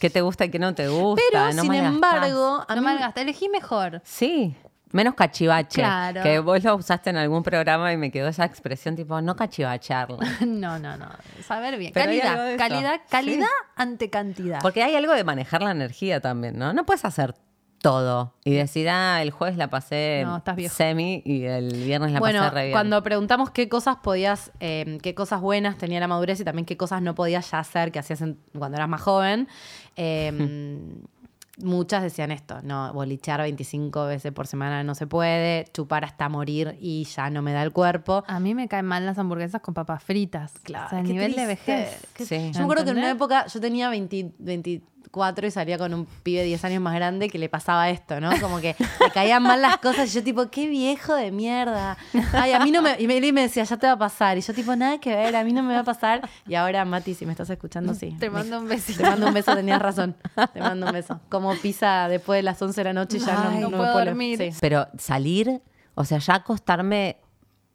[0.00, 1.22] qué te gusta y qué no te gusta.
[1.32, 1.94] Pero, no sin malgastás.
[1.94, 4.02] embargo, a No mí- malgaste, elegí mejor.
[4.04, 4.54] Sí,
[4.92, 5.80] menos cachivache.
[5.80, 6.22] Claro.
[6.22, 10.18] Que vos lo usaste en algún programa y me quedó esa expresión tipo, no cachivacharla.
[10.46, 11.06] No, no, no.
[11.46, 11.92] Saber bien.
[11.94, 14.60] Pero calidad, calidad, calidad ante cantidad.
[14.62, 16.72] Porque hay algo de manejar la energía también, ¿no?
[16.72, 17.34] No puedes hacer
[17.82, 22.40] todo y decir, ah, el jueves la pasé No, semi y el viernes la bueno,
[22.40, 22.72] pasé re bien.
[22.72, 26.76] cuando preguntamos qué cosas podías, eh, qué cosas buenas tenía la madurez y también qué
[26.76, 29.48] cosas no podías ya hacer que hacías en- cuando eras más joven,
[29.96, 30.30] eh,
[31.62, 36.76] muchas decían esto, no, bolichear 25 veces por semana no se puede, chupar hasta morir
[36.80, 38.24] y ya no me da el cuerpo.
[38.26, 40.52] A mí me caen mal las hamburguesas con papas fritas.
[40.62, 42.00] Claro, o sea, el nivel de vejez.
[42.16, 42.50] Sí.
[42.52, 46.06] Yo me acuerdo que en una época yo tenía 20 24 y salía con un
[46.06, 48.30] pibe 10 años más grande que le pasaba esto, ¿no?
[48.40, 51.96] Como que le caían mal las cosas y yo tipo, qué viejo de mierda.
[52.32, 52.96] Ay, a mí no me...
[53.00, 54.38] Y me, y me decía, ya te va a pasar.
[54.38, 56.28] Y yo tipo, nada que ver, a mí no me va a pasar.
[56.46, 58.16] Y ahora, Mati, si me estás escuchando, sí.
[58.20, 59.02] Te Me- mando un besito.
[59.02, 60.14] Te mando un beso, tenías razón.
[60.52, 61.20] Te mando un beso.
[61.28, 63.76] Como pisa después de las 11 de la noche y ya Ay, no, no me
[63.78, 64.38] puedo puedo dormir.
[64.38, 64.50] Sí.
[64.60, 65.60] Pero salir,
[65.94, 67.16] o sea, ya acostarme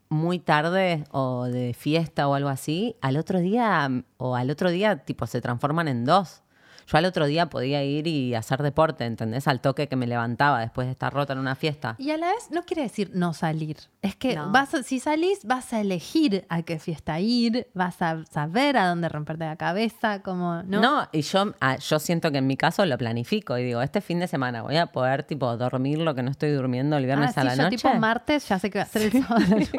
[0.07, 4.97] muy tarde o de fiesta o algo así, al otro día o al otro día
[4.97, 6.43] tipo se transforman en dos.
[6.87, 9.47] Yo al otro día podía ir y hacer deporte, ¿entendés?
[9.47, 11.95] Al toque que me levantaba después de estar rota en una fiesta.
[11.97, 13.77] Y a la vez no quiere decir no salir.
[14.01, 14.51] Es que No.
[14.51, 18.87] vas a- si salís, vas a elegir a qué fiesta ir, vas a saber a
[18.87, 20.79] dónde romperte la cabeza, como, ¿no?
[20.81, 21.07] ¿No?
[21.11, 24.19] y yo, ah, yo siento que en mi caso lo planifico y digo, este fin
[24.19, 27.41] de semana voy a poder tipo dormir lo que no estoy durmiendo el viernes Ah,
[27.41, 27.77] a sí, la yo noche.
[27.77, 29.45] tipo martes ya sé que va a ser el sábado.
[29.55, 29.71] noche.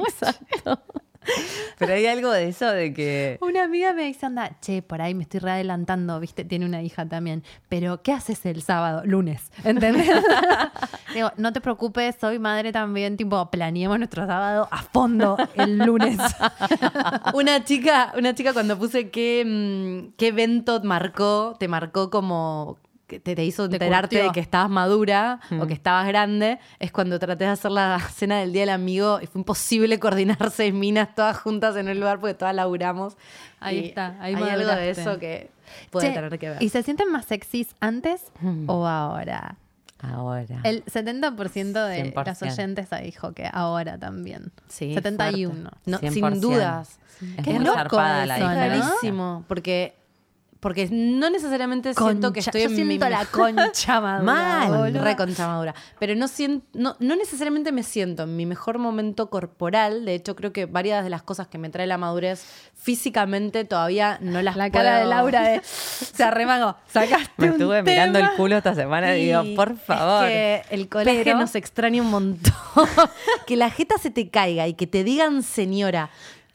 [1.78, 5.14] Pero hay algo de eso de que Una amiga me dice, anda, che, por ahí
[5.14, 9.02] me estoy readelantando, viste, tiene una hija también, pero ¿qué haces el sábado?
[9.04, 10.08] Lunes, ¿entendés?
[11.14, 16.18] Digo, no te preocupes, soy madre también, tipo, planeemos nuestro sábado a fondo el lunes.
[17.34, 23.20] Una chica, una chica cuando puse qué, mm, qué evento marcó, te marcó como que
[23.20, 24.24] te, te hizo Te enterarte curtió.
[24.28, 25.60] de que estabas madura Mm.
[25.60, 29.20] o que estabas grande, es cuando traté de hacer la cena del Día del Amigo
[29.22, 33.16] y fue imposible coordinar seis minas todas juntas en un lugar porque todas laburamos.
[33.60, 35.50] Ahí Y está, ahí hay algo de eso que
[35.90, 36.62] puede Che, tener que ver.
[36.62, 38.22] ¿Y se sienten más sexys antes
[38.66, 39.56] o ahora?
[39.98, 40.60] Ahora.
[40.64, 42.26] El 70% de 100%.
[42.26, 44.52] las oyentes dijo que ahora también.
[44.68, 45.70] Sí, 71.
[45.86, 46.10] No, 100%.
[46.12, 46.98] sin dudas.
[47.38, 48.54] Es Qué loco la eso, Es ¿no?
[48.54, 49.96] rarísimo, porque,
[50.60, 54.22] porque no necesariamente siento que estoy yo en siento mi la concha madura.
[54.32, 55.04] Mal, boluda.
[55.04, 55.74] re concha madura.
[55.98, 60.04] Pero no, sien- no, no necesariamente me siento en mi mejor momento corporal.
[60.04, 64.18] De hecho, creo que varias de las cosas que me trae la madurez físicamente todavía
[64.20, 66.76] no las La cara de Laura de, se arremangó.
[66.88, 70.24] Sacaste Me un estuve mirando el culo esta semana y Sí, digo, por favor.
[70.26, 70.30] Es
[70.66, 72.52] que el colágeno Pero- se extraña un montón.
[73.46, 76.10] que la jeta se te caiga y que te digan señora.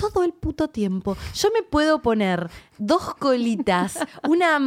[0.10, 1.16] Todo el puto tiempo.
[1.36, 4.60] Yo me puedo poner dos colitas, una,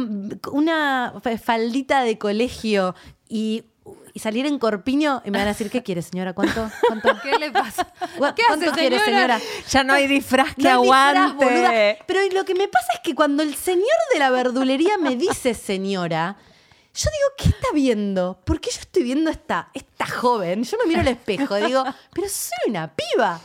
[0.51, 2.95] una faldita de colegio
[3.27, 3.65] y,
[4.13, 6.33] y salir en corpiño y me van a decir, ¿qué quiere, señora?
[6.33, 6.69] ¿Cuánto?
[6.87, 7.09] ¿Cuánto?
[7.23, 7.83] ¿Qué le pasa?
[8.17, 9.39] ¿Cu- ¿Qué ¿Cuánto hace, quiere, señora?
[9.39, 9.61] señora?
[9.69, 11.45] Ya no hay disfraz que No hay disfraz, aguante.
[11.45, 11.71] boluda.
[12.07, 15.53] Pero lo que me pasa es que cuando el señor de la verdulería me dice
[15.53, 16.37] señora,
[16.93, 18.39] yo digo, ¿qué está viendo?
[18.45, 20.63] ¿Por qué yo estoy viendo esta, esta joven?
[20.63, 23.41] Yo me miro al espejo y digo, pero soy una piba.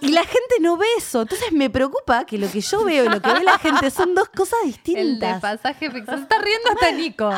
[0.00, 1.22] Y la gente no ve eso.
[1.22, 4.14] Entonces me preocupa que lo que yo veo y lo que ve la gente son
[4.14, 5.40] dos cosas El de distintas.
[5.40, 5.90] pasaje.
[5.90, 7.30] Se está riendo hasta Nico.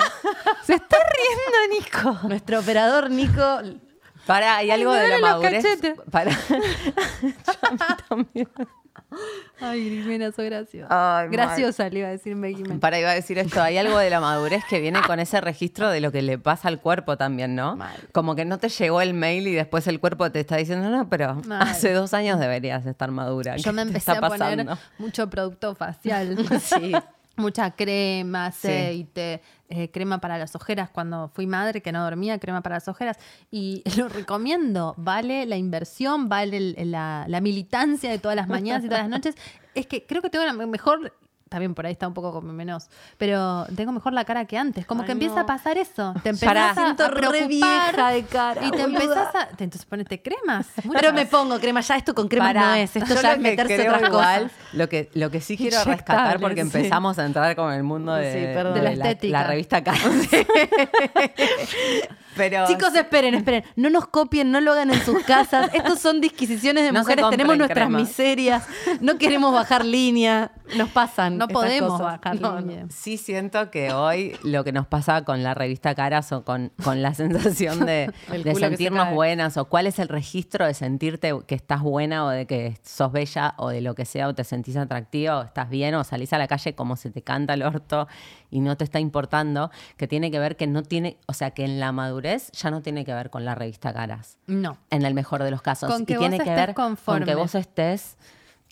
[0.65, 2.29] Se está riendo Nico.
[2.29, 3.43] Nuestro operador Nico.
[4.27, 5.65] Para, hay algo me de la madurez.
[6.11, 6.31] Para.
[6.51, 8.49] Yo a mí también.
[9.61, 11.27] Ay, Grimena, sos graciosa.
[11.31, 12.79] Graciosa, le iba a decir Mel.
[12.81, 13.63] Para, iba a decir esto.
[13.63, 16.69] Hay algo de la madurez que viene con ese registro de lo que le pasa
[16.69, 17.77] al cuerpo también, ¿no?
[17.77, 17.97] Mal.
[18.13, 21.09] Como que no te llegó el mail y después el cuerpo te está diciendo, no,
[21.09, 21.63] pero Mal.
[21.63, 23.57] hace dos años deberías estar madura.
[23.57, 24.67] Yo ¿Qué me empecé a poner
[24.99, 26.37] mucho producto facial.
[26.63, 26.93] Sí.
[27.37, 29.41] Mucha crema, aceite,
[29.75, 30.91] eh, crema para las ojeras.
[30.91, 33.17] Cuando fui madre que no dormía, crema para las ojeras.
[33.51, 34.95] Y lo recomiendo.
[34.99, 39.35] Vale la inversión, vale la, la militancia de todas las mañanas y todas las noches.
[39.75, 41.15] Es que creo que tengo la mejor...
[41.53, 42.89] También por ahí está un poco como menos.
[43.19, 44.87] Pero tengo mejor la cara que antes.
[44.87, 46.15] Como Ay, que empieza a pasar eso.
[46.23, 46.71] Te Pará.
[46.71, 49.03] empezás a, Siento a re vieja de cara, Y te boluda.
[49.03, 49.47] empezás a...
[49.49, 50.67] te- Entonces ponete cremas.
[50.91, 52.97] Pero me pongo crema, ya esto con crema Pará, no es.
[52.97, 54.59] Esto yo ya es meterse creo otras igual, cosas.
[54.73, 56.61] Lo que, lo que sí quiero rescatar, porque sí.
[56.63, 58.75] empezamos a entrar como en el mundo de, Sí, perdón.
[58.75, 59.41] De la la, estética.
[59.43, 59.99] la revista Cara.
[62.37, 63.65] Pero Chicos, esperen, esperen.
[63.77, 65.71] No nos copien, no lo hagan en sus casas.
[65.75, 67.25] Estos son disquisiciones de No mujeres.
[67.31, 67.99] Tenemos nuestras crema.
[67.99, 68.65] miserias.
[69.01, 70.53] No queremos bajar línea.
[70.77, 71.39] Nos pasan.
[71.39, 72.21] No podemos cosas.
[72.23, 72.61] bajar No, no.
[72.61, 72.87] línea.
[72.89, 77.03] sí siento que hoy lo que nos pasa con la revista Caras o con, con
[77.03, 81.83] la sensación de, se sentirnos buenas o cuál es el registro de sentirte que estás
[81.83, 85.39] buena o de que sos bella o de lo que sea o te sentís atractiva
[85.39, 88.09] o estás bien o salís a la calle como se te canta el orto
[88.53, 91.65] y no te está importando, que tiene que ver que no tiene, o sea, que
[91.65, 94.39] en la madurez ya no tiene que ver con la revista Caras.
[94.47, 94.77] No.
[94.91, 95.91] En el mejor de los casos.
[95.91, 97.21] Con que y vos tiene que estés ver conforme.
[97.21, 98.17] con que vos estés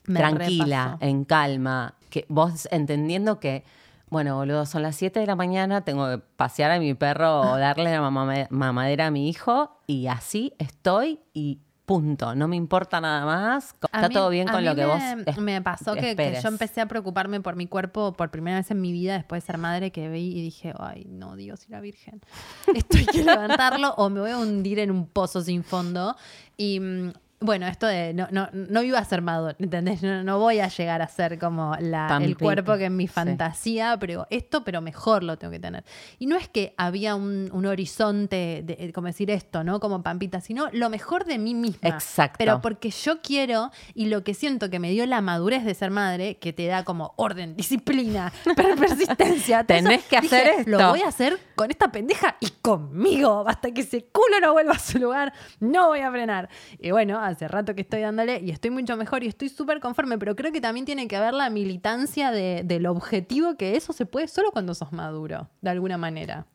[0.05, 1.05] Me tranquila, repasó.
[1.07, 3.65] en calma, que vos entendiendo que,
[4.11, 7.57] bueno, boludo, son las 7 de la mañana, tengo que pasear a mi perro o
[7.59, 8.11] darle la
[8.51, 12.37] mamadera a mi hijo y así estoy y punto.
[12.37, 13.75] No me importa nada más.
[13.83, 16.87] Está mí- todo bien con lo que vos es- Me pasó que, yo empecé a
[16.87, 20.09] preocuparme por mi cuerpo por primera vez en mi vida después de ser madre que
[20.09, 22.21] vi y dije, ay, no, Dios y la Virgen.
[22.75, 26.15] Esto hay que levantarlo o me voy a hundir en un pozo sin fondo.
[26.57, 30.03] Y mm, bueno, esto de no, no, no iba a ser madre, ¿entendés?
[30.03, 33.13] No, no voy a llegar a ser como la, el cuerpo que en mi sí.
[33.15, 35.85] fantasía, pero esto, pero mejor lo tengo que tener.
[36.19, 39.81] Y no es que había un, un horizonte, de, eh, como decir esto, ¿no?
[39.81, 41.89] Como Pampita, sino lo mejor de mí misma.
[41.89, 42.37] Exacto.
[42.39, 45.91] Pero porque yo quiero y lo que siento que me dio la madurez de ser
[45.91, 49.65] madre, que te da como orden, disciplina, per- persistencia.
[49.65, 50.71] Tenés eso, que hacer dije, esto.
[50.71, 53.45] Lo voy a hacer con esta pendeja y conmigo.
[53.49, 56.49] Hasta que ese culo no vuelva a su lugar, no voy a frenar.
[56.79, 60.19] Y bueno, hace rato que estoy dándole y estoy mucho mejor y estoy súper conforme,
[60.19, 64.07] pero creo que también tiene que haber la militancia de- del objetivo, que eso se
[64.07, 66.47] puede solo cuando sos maduro, de alguna manera.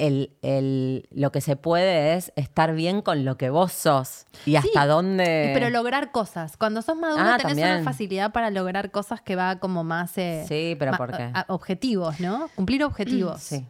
[0.00, 4.54] el, el- lo que se puede es estar bien con lo que vos sos y
[4.54, 5.50] hasta Sí, dónde...
[5.54, 6.56] Pero lograr cosas.
[6.56, 7.74] Cuando sos maduro Ah, tenés también.
[7.74, 10.16] una facilidad para lograr cosas que va como más...
[10.16, 11.24] eh, Sí, pero ¿por qué?
[11.34, 12.48] a- objetivos, ¿no?
[12.54, 13.40] Cumplir objetivos.
[13.40, 13.66] Sí.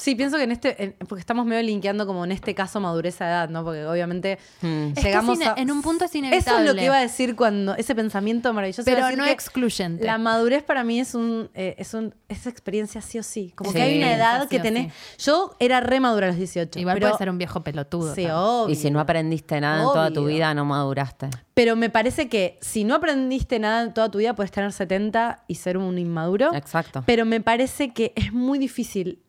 [0.00, 3.20] Sí, pienso que en este, en- porque estamos medio linkeando como en este caso madurez
[3.20, 3.62] a edad, ¿no?
[3.64, 4.88] Porque obviamente Mm.
[4.88, 5.54] Es que llegamos es a...
[5.58, 6.64] en un punto es Eso es inevitable.
[6.70, 8.82] lo que iba a decir cuando, ese pensamiento maravilloso.
[8.84, 10.04] Pero decir no que excluyente.
[10.04, 13.52] La madurez para mí es un, eh, es un, es experiencia sí o sí.
[13.54, 13.76] Como Sí.
[13.76, 14.92] que hay una edad Sí que tenés.
[15.18, 16.78] Yo era re madura a los 18.
[16.78, 18.14] Igual pero, puede ser un viejo pelotudo.
[18.14, 18.70] Sí, obvio.
[18.72, 21.28] Y si no aprendiste nada en toda tu vida, no maduraste.
[21.52, 25.44] Pero me parece que si no aprendiste nada en toda tu vida, puedes tener 70
[25.46, 26.54] y ser un inmaduro.
[26.54, 27.02] Exacto.
[27.06, 29.20] Pero me parece que es muy difícil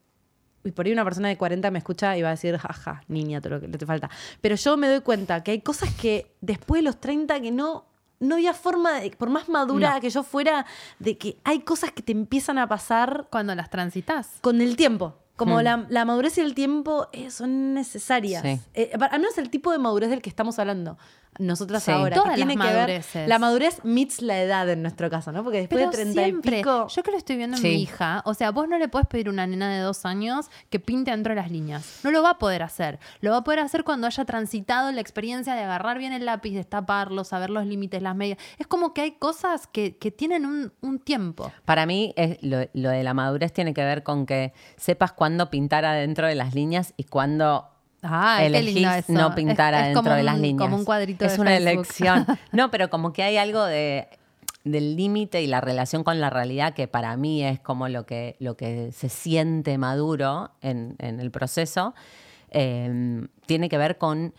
[0.63, 3.41] y por ahí una persona de 40 me escucha y va a decir, jaja, niña,
[3.41, 4.09] todo lo que te falta.
[4.41, 7.85] Pero yo me doy cuenta que hay cosas que después de los 30 que no,
[8.19, 10.65] no había forma, de, por más madura que yo fuera,
[10.99, 14.29] de que hay cosas que te empiezan a pasar Cuando las transitas.
[14.41, 15.15] con el tiempo.
[15.37, 15.63] Como Hmm.
[15.63, 18.43] la, la madurez y el tiempo eh, son necesarias.
[18.43, 18.59] Sí.
[18.75, 20.99] Eh, al menos el tipo de madurez del que estamos hablando
[21.39, 21.91] nosotras Sí.
[21.91, 22.15] ahora.
[22.15, 22.81] Todas que tiene las que ver.
[22.81, 23.27] madureces.
[23.27, 25.43] La madurez meets la edad en nuestro caso, ¿no?
[25.43, 26.87] Porque después Pero de 30 siempre, y pico.
[26.87, 27.69] yo que lo estoy viendo en Sí.
[27.69, 30.49] mi hija, o sea, vos no le podés pedir a una nena de dos años
[30.69, 31.99] que pinte dentro de las líneas.
[32.03, 32.99] No lo va a poder hacer.
[33.21, 36.53] Lo va a poder hacer cuando haya transitado la experiencia de agarrar bien el lápiz,
[36.53, 38.37] destaparlo, saber los límites, las medias.
[38.59, 41.51] Es como que hay cosas que, que tienen un, un tiempo.
[41.65, 45.49] Para mí, es, lo, lo de la madurez tiene que ver con que sepas cuándo
[45.49, 47.69] pintar adentro de las líneas y cuándo
[48.01, 49.13] Qué elegís eso.
[49.13, 50.59] no pintar Es- es adentro como de las un- líneas.
[50.61, 51.71] como un cuadrito Es de una Facebook.
[51.73, 52.25] elección.
[52.51, 54.07] No, pero como que hay algo de
[54.63, 58.35] del límite y la relación con la realidad que para mí es como lo que,
[58.39, 61.95] lo que se siente maduro en, en el proceso,
[62.51, 64.35] eh, tiene que ver con,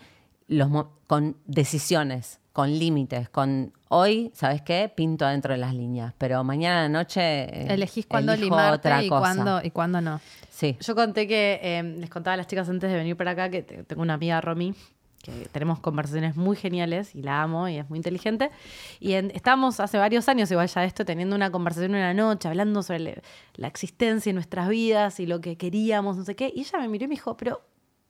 [0.47, 0.69] los,
[1.07, 4.89] con decisiones, con límites, con hoy, ¿sabes qué?
[4.95, 9.03] Pinto adentro de las líneas, pero mañana a la noche eh, Elegís cuándo limarte otra
[9.03, 10.21] y cuándo, y cuándo no.
[10.53, 10.77] Sí.
[10.81, 13.63] Yo conté que eh, les contaba a las chicas antes de venir para acá que
[13.63, 14.75] te- tengo una amiga Romy
[15.23, 18.51] que tenemos conversaciones muy geniales y la amo y es muy inteligente.
[18.99, 22.83] Y en- estábamos hace varios años, igual ya esto, teniendo una conversación una noche, hablando
[22.83, 23.21] sobre
[23.55, 26.51] la existencia y nuestras vidas y lo que queríamos, no sé qué.
[26.53, 27.61] Y ella me miró y me dijo, pero,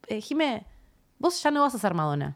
[0.07, 0.21] eh,
[1.19, 2.35] vos ya no vas a ser Madonna.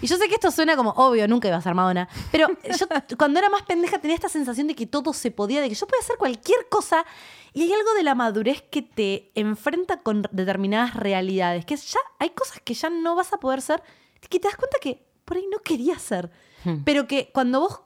[0.00, 2.86] Y yo sé que esto suena como obvio, nunca iba a ser Madonna, pero yo
[3.18, 5.86] cuando era más pendeja tenía esta sensación de que todo se podía, de que yo
[5.86, 7.04] podía hacer cualquier cosa
[7.52, 12.30] y hay algo de la madurez que te enfrenta con determinadas realidades, que ya hay
[12.30, 13.82] cosas que ya no vas a poder ser,
[14.20, 16.30] que te das cuenta que por ahí no querías ser,
[16.84, 17.80] pero que cuando vos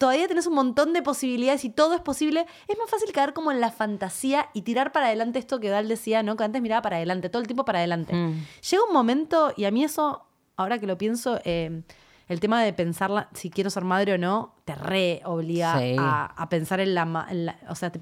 [0.00, 3.52] todavía tenés un montón de posibilidades y todo es posible, es más fácil caer como
[3.52, 6.36] en la fantasía y tirar para adelante esto que Dal decía, ¿no?
[6.36, 8.14] Que antes miraba para adelante, todo el tiempo para adelante.
[8.14, 8.46] Mm.
[8.70, 10.26] Llega un momento, y a mí eso,
[10.60, 11.82] ahora que lo pienso, eh,
[12.28, 15.96] el tema de pensar si quiero ser madre o no, te re obliga Sí.
[15.98, 18.00] a, a pensar en la, ma- en la- O sea, te,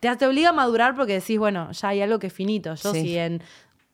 [0.00, 2.74] te, te obliga a madurar porque decís, bueno, ya hay algo que es finito.
[2.74, 3.00] Yo Sí.
[3.02, 3.42] si en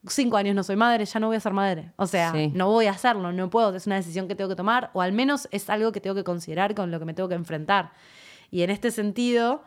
[0.08, 1.92] cinco años no soy madre, ya no voy a ser madre.
[1.96, 2.52] O sea, Sí.
[2.54, 3.74] no voy a hacerlo, no puedo.
[3.74, 6.24] Es una decisión que tengo que tomar, o al menos es algo que tengo que
[6.24, 7.92] considerar con lo que me tengo que enfrentar.
[8.50, 9.62] Y en este sentido,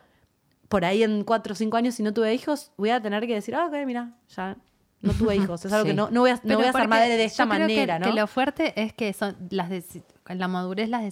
[0.70, 3.34] por ahí en cuatro o cinco años, si no tuve hijos, voy a tener que
[3.34, 4.56] decir, ah, ok, mira, ya
[5.06, 5.64] no tuve hijos.
[5.66, 5.92] Es algo Sí.
[5.92, 7.74] que no, no voy a, no voy a ser madre de esta yo creo que-
[7.76, 8.06] manera, ¿no?
[8.08, 9.70] Que lo fuerte es que son las
[10.28, 11.04] en la madurez las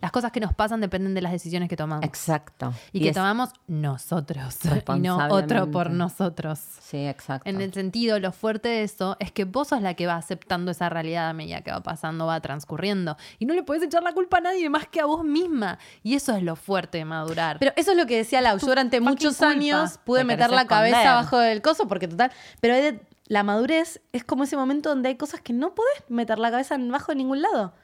[0.00, 2.04] las cosas que nos pasan dependen de las decisiones que tomamos.
[2.06, 2.72] Exacto.
[2.92, 4.58] Y, que tomamos nosotros
[4.96, 6.58] y no otro por nosotros.
[6.80, 7.48] Sí, exacto.
[7.50, 10.70] En el sentido, lo fuerte de eso es que vos sos la que va aceptando
[10.70, 13.16] esa realidad a medida que va pasando, va transcurriendo.
[13.38, 15.78] Y no le puedes echar la culpa a nadie más que a vos misma.
[16.02, 17.58] Y eso es lo fuerte de madurar.
[17.58, 18.58] Pero eso es lo que decía Lau.
[18.58, 19.50] Yo durante muchos culpa.
[19.52, 22.32] años pude Te meter la cabeza abajo del coso, porque total.
[22.60, 26.04] Pero hay de- la madurez es como ese momento donde hay cosas que no podés
[26.08, 27.74] meter la cabeza abajo de ningún lado.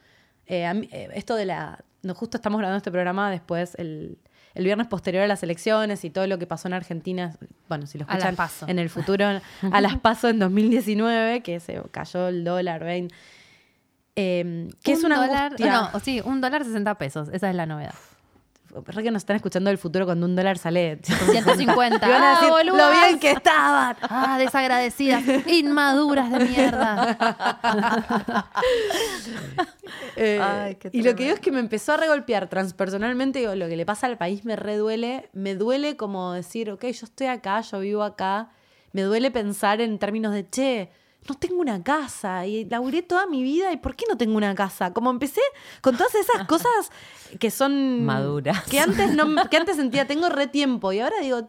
[0.46, 1.84] Eh, mí- eh, esto de la.
[2.02, 4.18] No, justo estamos grabando este programa después, el,
[4.54, 7.36] el viernes posterior a las elecciones y todo lo que pasó en Argentina.
[7.68, 9.26] Bueno, si lo A las escuchan en el futuro,
[9.72, 13.08] a las paso en 2019, que se cayó el dólar, ven.
[14.16, 15.72] Eh, que es Un una dólar, angustia.
[15.92, 17.28] no, sí, un dólar 60 pesos.
[17.32, 17.94] Esa es la novedad.
[18.74, 21.96] Re que nos están escuchando del futuro cuando un dólar sale 150.
[22.06, 22.94] Y van a ¡Ah, boludas!
[22.94, 23.96] lo bien que estaban.
[24.00, 28.48] Ah, desagradecidas, inmaduras de mierda.
[30.16, 33.40] Eh, Ay, qué y lo que digo es que me empezó a regolpear transpersonalmente.
[33.40, 35.28] Digo, lo que le pasa al país me reduele.
[35.32, 38.50] Me duele como decir, ok, yo estoy acá, yo vivo acá.
[38.92, 40.90] Me duele pensar en términos de, che,
[41.28, 44.54] no tengo una casa y laburé toda mi vida y ¿por qué no tengo una
[44.54, 44.92] casa?
[44.92, 45.40] Como empecé
[45.80, 46.90] con todas esas cosas
[47.38, 48.04] que son...
[48.04, 48.64] Maduras.
[48.64, 51.48] Que antes, no, que antes sentía, tengo re tiempo y ahora digo...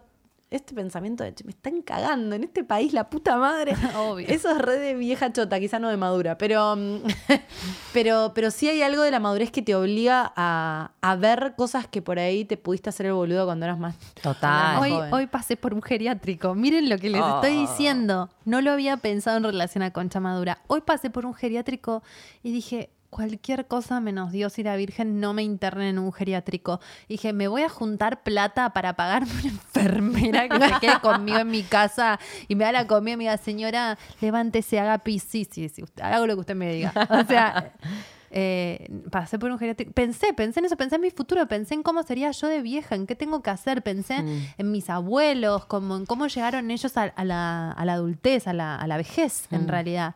[0.53, 3.73] Este pensamiento de, me están cagando en este país, la puta madre.
[3.97, 4.27] Obvio.
[4.27, 6.99] Eso es re de vieja chota, quizá no de madura, pero, mm,
[7.93, 11.87] pero, pero sí hay algo de la madurez que te obliga a, a ver cosas
[11.87, 14.79] que por ahí te pudiste hacer el boludo cuando eras más, Total.
[14.79, 15.13] Hoy, joven.
[15.13, 16.53] hoy pasé por un geriátrico.
[16.53, 18.29] Miren lo que les estoy diciendo.
[18.45, 20.59] No lo había pensado en relación a Concha Madura.
[20.67, 22.03] Hoy pasé por un geriátrico
[22.43, 26.79] y dije, cualquier cosa menos Dios y la Virgen no me internen en un geriátrico.
[27.07, 31.49] dije, me voy a juntar plata para pagarme una enfermera que se quede conmigo en
[31.49, 35.23] mi casa y me da la comida y me diga, señora, levántese, haga pis.
[35.23, 36.91] Sí, sí, sí, usted- hago lo que usted me diga.
[37.09, 37.71] O sea...
[38.35, 39.91] eh, pasé por un geriátrico.
[39.91, 42.95] Pensé, pensé en eso, pensé en mi futuro, pensé en cómo sería yo de vieja,
[42.95, 44.45] en qué tengo que hacer, pensé Mm.
[44.57, 48.53] en mis abuelos, como en cómo llegaron ellos a, a la, a la adultez, a
[48.53, 50.15] la, a la vejez, en realidad.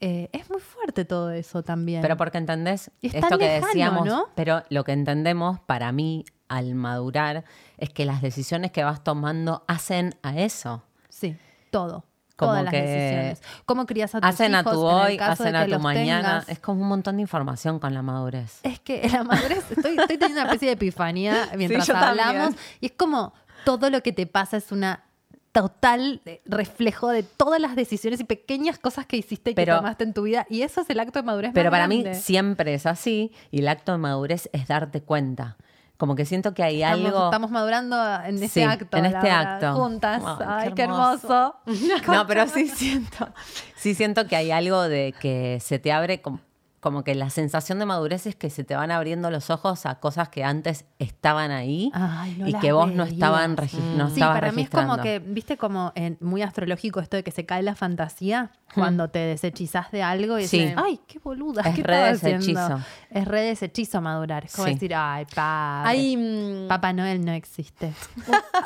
[0.00, 2.00] Eh, es muy fuerte todo eso también.
[2.00, 4.28] Pero porque entendés es esto que lejano, decíamos, ¿no?
[4.34, 7.44] pero lo que entendemos para mí al madurar
[7.76, 10.82] es que las decisiones que vas tomando hacen a eso.
[11.10, 11.36] Sí,
[11.70, 12.04] todo.
[12.36, 13.42] Como Todas las decisiones.
[13.66, 16.40] ¿Cómo crías a tus hacen a tu hoy, hacen a tu mañana.
[16.40, 16.48] tengas?
[16.48, 18.60] Es como un montón de información con la madurez.
[18.62, 22.26] Es que la madurez, estoy, estoy teniendo una especie de epifanía mientras también.
[22.26, 22.54] hablamos.
[22.80, 23.34] Y es como
[23.66, 25.04] todo lo que te pasa es una
[25.52, 29.78] total eh, reflejo de todas las decisiones y pequeñas cosas que hiciste y Pero- que
[29.78, 30.46] tomaste en tu vida.
[30.48, 33.60] Y eso es el acto de madurez Pero más para mí siempre es así y
[33.60, 35.56] el acto de madurez es darte cuenta.
[35.96, 37.24] Como que siento que hay Estamos, algo...
[37.26, 38.96] estamos madurando en ese Sí, acto.
[38.96, 39.74] en este verdad, acto.
[39.74, 40.22] Juntas.
[40.24, 41.56] Ay, Ay, qué qué hermoso.
[42.06, 43.28] No, pero sí siento,
[43.76, 46.40] sí siento que hay algo de que se te abre como,
[46.80, 49.96] como que la sensación de madurez es que se te van abriendo los ojos a
[50.00, 54.20] cosas que antes estaban ahí Ay, no y que vos no estaban regi- no Sí,
[54.20, 55.02] para mí es como registrando.
[55.02, 59.18] que, viste, como en- muy astrológico esto de que se cae la fantasía cuando te
[59.18, 60.48] desechizás de algo y Hmm.
[60.48, 60.58] Sí.
[60.60, 62.80] decís, ay, qué boluda, Es ¿qué re haciendo?
[63.10, 64.46] Es re desechizo madurar.
[64.46, 64.74] Es como Sí.
[64.74, 66.16] decir, ay, Hay.
[66.16, 67.92] mm, Papá Noel no existe.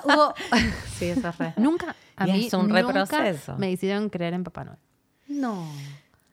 [0.05, 0.35] hubo-
[0.98, 1.55] sí, eso es re.
[1.57, 3.57] nunca, a Y mí es un nunca reproceso.
[3.59, 4.79] me hicieron creer en Papá Noel.
[5.27, 5.66] No.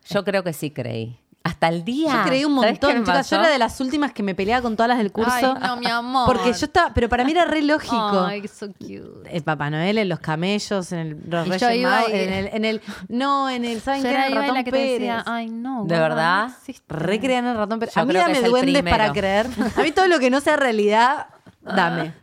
[0.09, 1.17] Yo creo que sí creí.
[1.43, 2.11] Hasta el día.
[2.13, 3.29] Yo creí un ¿sabés qué montón, chicas.
[3.31, 5.31] Yo era de las últimas que me peleaba con todas las del curso.
[5.33, 6.27] Ay, no, mi amor.
[6.27, 6.93] Porque yo estaba.
[6.93, 8.25] Pero para mí era re lógico.
[8.25, 9.01] Ay, so cute.
[9.25, 12.65] El Papá Noel en los camellos, en el, los Reyes Magos, y- en el, en
[12.65, 12.81] el.
[13.07, 13.81] No, en el.
[13.81, 14.09] ¿Saben qué?
[14.09, 14.99] era el ratón Pérez.
[14.99, 15.83] decía, ay, no.
[15.85, 16.49] ¿De verdad?
[16.67, 16.73] no.
[16.95, 17.95] Recrean el ratón Pérez.
[17.95, 18.97] Yo a mí dame duendes primero.
[18.97, 19.47] para creer.
[19.77, 21.25] A mí todo lo que no sea realidad,
[21.61, 22.13] dame.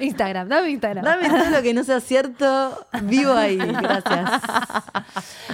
[0.00, 1.04] Instagram, dame Instagram.
[1.04, 3.56] Dame todo lo que no sea cierto, vivo ahí.
[3.56, 4.42] Gracias.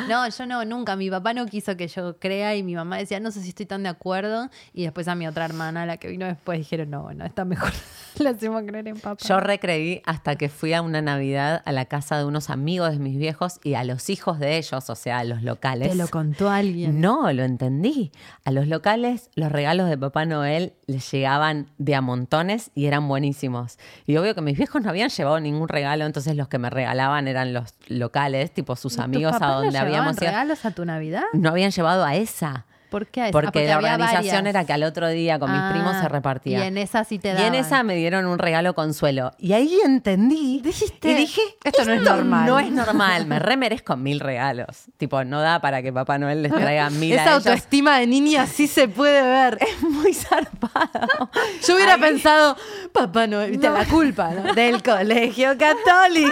[0.09, 0.97] No, yo no, nunca.
[0.97, 3.67] Mi papá no quiso que yo crea y mi mamá decía, no sé si estoy
[3.67, 4.51] tan de acuerdo.
[4.73, 7.73] Y después a mi otra hermana, la que vino después, dijeron, no, bueno, está mejor.
[8.19, 9.25] Le hacemos creer en papá.
[9.27, 12.99] Yo recreí hasta que fui a una Navidad a la casa de unos amigos de
[12.99, 15.91] mis viejos y a los hijos de ellos, o sea, a los locales.
[15.91, 17.01] Te lo contó alguien.
[17.01, 18.11] No, lo entendí.
[18.45, 23.09] A los locales los regalos de Papá Noel les llegaban de a montones y eran
[23.09, 23.79] buenísimos.
[24.07, 27.27] Y obvio que mis viejos no habían llevado ningún regalo, entonces los que me regalaban
[27.29, 30.27] eran los locales, tipo sus ¿Tus amigos a no donde llevaban habíamos ido.
[30.27, 31.23] regalos a tu Navidad?
[31.33, 32.67] No habían llevado a esa.
[32.91, 33.29] ¿Por qué esa?
[33.29, 34.45] Ah, Porque, la organización varias.
[34.47, 36.59] era que al otro día con mis Ah, primos se repartía.
[36.59, 37.47] Y en esa sí te Y daban.
[37.47, 39.31] en esa me dieron un regalo consuelo.
[39.39, 40.61] Y ahí entendí.
[40.63, 42.47] Dijiste, y dije, esto no es normal".
[42.47, 43.27] No es normal.
[43.27, 44.85] Me remerezco mil regalos.
[44.97, 48.47] Tipo, no da para que Papá Noel les traiga mil Esa a autoestima de niña
[48.47, 49.59] sí se puede ver.
[49.61, 51.31] Es muy zarpado.
[51.67, 52.57] Yo hubiera pensado,
[52.93, 54.53] Papá Noel, viste, la culpa, ¿no?
[54.55, 56.31] Del colegio católico.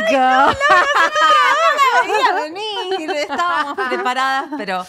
[2.06, 3.10] veía venir.
[3.16, 4.84] Estábamos preparadas, pero...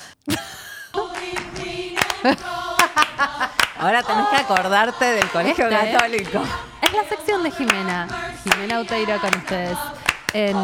[3.80, 6.44] Ahora tenés que acordarte del colegio Este, católico.
[6.82, 8.08] Es la sección de Jimena.
[8.44, 9.78] Jimena Uteiro con ustedes
[10.34, 10.56] en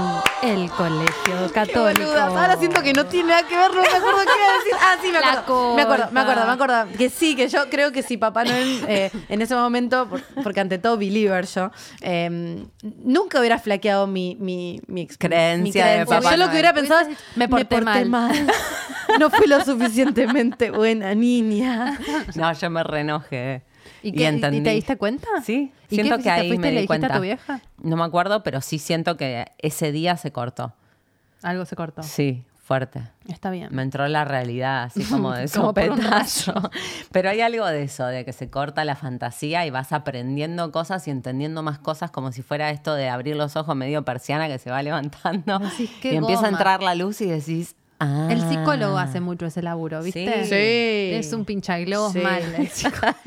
[0.43, 2.11] el colegio católico.
[2.11, 4.73] Ahora siento que no tiene nada que ver, no me acuerdo qué iba a decir.
[4.79, 5.75] Ah, sí, me acuerdo.
[5.75, 6.85] Me acuerdo, me acuerdo, me acuerdo.
[6.97, 10.59] Que sí, que yo creo que si Papá Noel eh, en ese momento, por- porque
[10.59, 12.63] ante todo believer yo, eh,
[13.03, 17.01] nunca hubiera flaqueado mi, mi, mi Creencia mi de Papá Yo lo que hubiera pensado
[17.09, 18.09] es, me porté mal.
[19.19, 21.97] no fui lo suficientemente buena niña.
[22.35, 23.63] No, yo me reenojé.
[24.07, 24.61] ¿Y, qué- y entendí.
[24.61, 25.27] te diste cuenta?
[25.43, 27.07] Sí, ¿Y siento qué que ahí ¿Fuiste me di cuenta.
[27.07, 27.61] a tu vieja?
[27.81, 30.73] No me acuerdo, pero sí siento que ese día se cortó.
[31.43, 32.01] Algo se cortó.
[32.03, 33.01] Sí, fuerte.
[33.27, 33.67] Está bien.
[33.71, 36.53] Me entró la realidad, así como de sopetazo.
[37.11, 41.07] Pero hay algo de eso, de que se corta la fantasía y vas aprendiendo cosas
[41.07, 44.57] y entendiendo más cosas, como si fuera esto de abrir los ojos medio persiana que
[44.57, 45.59] se va levantando.
[45.59, 46.57] Decís, "Qué y empieza a goma".
[46.57, 48.27] entrar la luz y decís, ah.
[48.31, 50.43] El psicólogo hace mucho ese laburo, ¿viste?
[50.43, 50.49] Sí.
[50.49, 51.17] Sí.
[51.17, 52.19] Es un pinchaglobos Sí.
[52.19, 52.41] mal.
[52.57, 53.17] el psicólogo.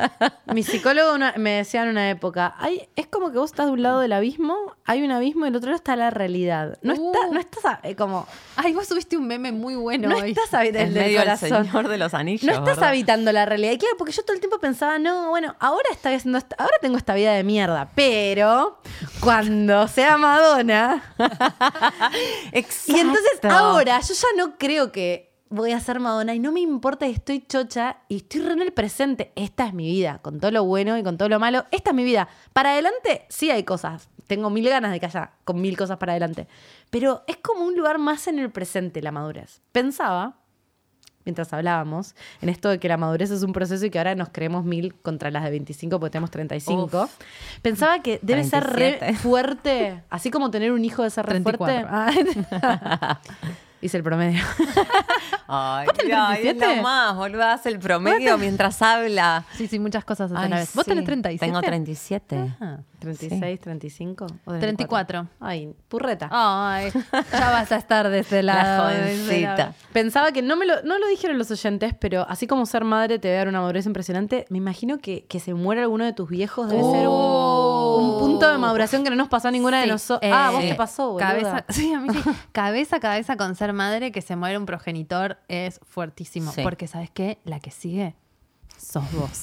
[0.54, 3.72] Mi psicólogo una- me decía en una época, hay, es como que vos estás de
[3.72, 6.78] un lado del abismo, hay un abismo y del otro lado está la realidad.
[6.82, 7.12] No, Uh.
[7.12, 8.26] está, no estás eh, como...
[8.56, 10.30] Ay, vos subiste un meme muy bueno No hoy.
[10.30, 11.48] estás habitando Es el el corazón.
[11.66, 12.44] señor de los anillos.
[12.44, 12.88] No estás ¿verdad?
[12.88, 13.72] habitando la realidad.
[13.72, 16.74] Y claro, porque yo todo el tiempo pensaba, no, bueno, ahora estoy haciendo esta- ahora
[16.80, 18.78] tengo esta vida de mierda, pero
[19.20, 21.02] cuando sea Madonna.
[22.52, 22.78] Exacto.
[22.98, 26.60] Y entonces ahora yo ya no creo que voy a ser Madonna y no me
[26.60, 29.32] importa estoy chocha y estoy re en el presente.
[29.34, 31.64] Esta es mi vida, con todo lo bueno y con todo lo malo.
[31.70, 32.28] Esta es mi vida.
[32.52, 34.08] Para adelante sí hay cosas.
[34.26, 36.46] Tengo mil ganas de que haya con mil cosas para adelante.
[36.90, 39.62] Pero es como un lugar más en el presente la madurez.
[39.72, 40.36] Pensaba,
[41.24, 44.28] mientras hablábamos, en esto de que la madurez es un proceso y que ahora nos
[44.28, 47.04] creemos mil contra las de 25 porque tenemos 35.
[47.04, 47.16] Uf.
[47.62, 49.14] Pensaba que debe ser re 37.
[49.14, 51.88] fuerte, así como tener un hijo de ser re 34.
[51.88, 52.46] fuerte.
[53.78, 53.84] Ah.
[53.84, 54.42] Hice el promedio.
[55.50, 56.76] Ay, tenés ay, es 37?
[56.76, 59.44] lo más, boluda, hace el promedio mientras habla.
[59.54, 60.74] Sí, sí, muchas cosas a Ay, la vez.
[60.74, 60.90] ¿Vos sí.
[60.90, 61.46] tenés 37?
[61.46, 62.54] Tengo 37.
[62.60, 62.76] Ah.
[62.98, 65.26] 36, 35 o 34.
[65.40, 66.28] Ay, purreta.
[66.32, 66.90] Ay,
[67.32, 68.88] ya vas a estar de ese La lado.
[68.88, 69.72] de ese jovencita.
[69.94, 73.18] Pensaba que no me lo, no lo dijeron los oyentes, pero así como ser madre
[73.18, 76.12] te va a dar una madurez impresionante, me imagino que, que se muera alguno de
[76.12, 79.78] tus viejos debe ser un, un punto de maduración que no nos pasó a ninguna
[79.78, 80.30] de Sí, nosotros.
[80.34, 81.28] ah, vos eh, te pasó, boluda.
[81.28, 82.20] Cabeza, sí, a mí sí.
[82.52, 86.52] cabeza a cabeza con ser madre que se muere un progenitor es fuertísimo.
[86.52, 86.62] Sí.
[86.62, 87.38] Porque, ¿sabes qué?
[87.44, 88.14] La que sigue
[88.76, 89.42] sos vos.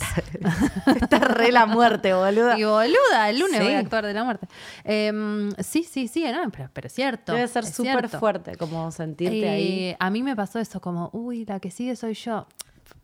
[1.02, 2.58] Está re la muerte, boluda.
[2.58, 3.64] y boluda, el lunes Sí.
[3.66, 4.48] voy a actuar de la muerte.
[4.86, 7.34] Em, sí, sí, sí, no, pero, pero es cierto.
[7.34, 9.96] Debe ser súper fuerte como sentirte Eh, ahí.
[10.00, 12.48] A mí me pasó eso, como, uy, la que sigue soy yo.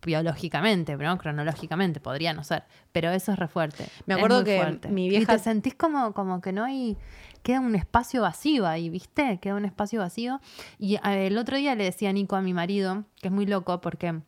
[0.03, 2.63] Biológicamente, pero no cronológicamente, podría no ser.
[2.91, 3.86] Pero eso es re fuerte.
[4.05, 4.88] Me acuerdo que fuerte.
[4.89, 6.97] mi Y vieja- te sentís como, como que no hay.
[7.44, 9.39] Queda un espacio vacío ahí, ¿viste?
[9.42, 10.39] Queda un espacio vacío.
[10.80, 13.46] Y eh, el otro día le decía a Nico, a mi marido, que es muy
[13.46, 14.20] loco porque.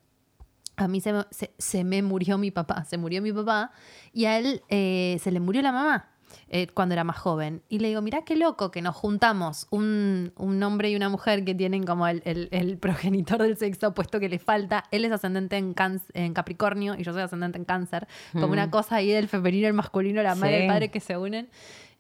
[0.76, 3.70] A mí se me, se- se me murió mi papá, se murió mi papá
[4.12, 6.10] y a él eh, se le murió la mamá
[6.48, 7.62] eh, cuando era más joven.
[7.70, 11.46] Y le digo, mirá qué loco que nos juntamos un, un hombre y una mujer
[11.46, 14.86] que tienen como el, el- el progenitor del sexo opuesto que le falta.
[14.90, 18.08] Él es ascendente en, cáncer- en Capricornio y yo soy ascendente en Cáncer.
[18.32, 21.16] Como una cosa ahí del femenino el masculino, la madre y el padre que se
[21.18, 21.50] unen.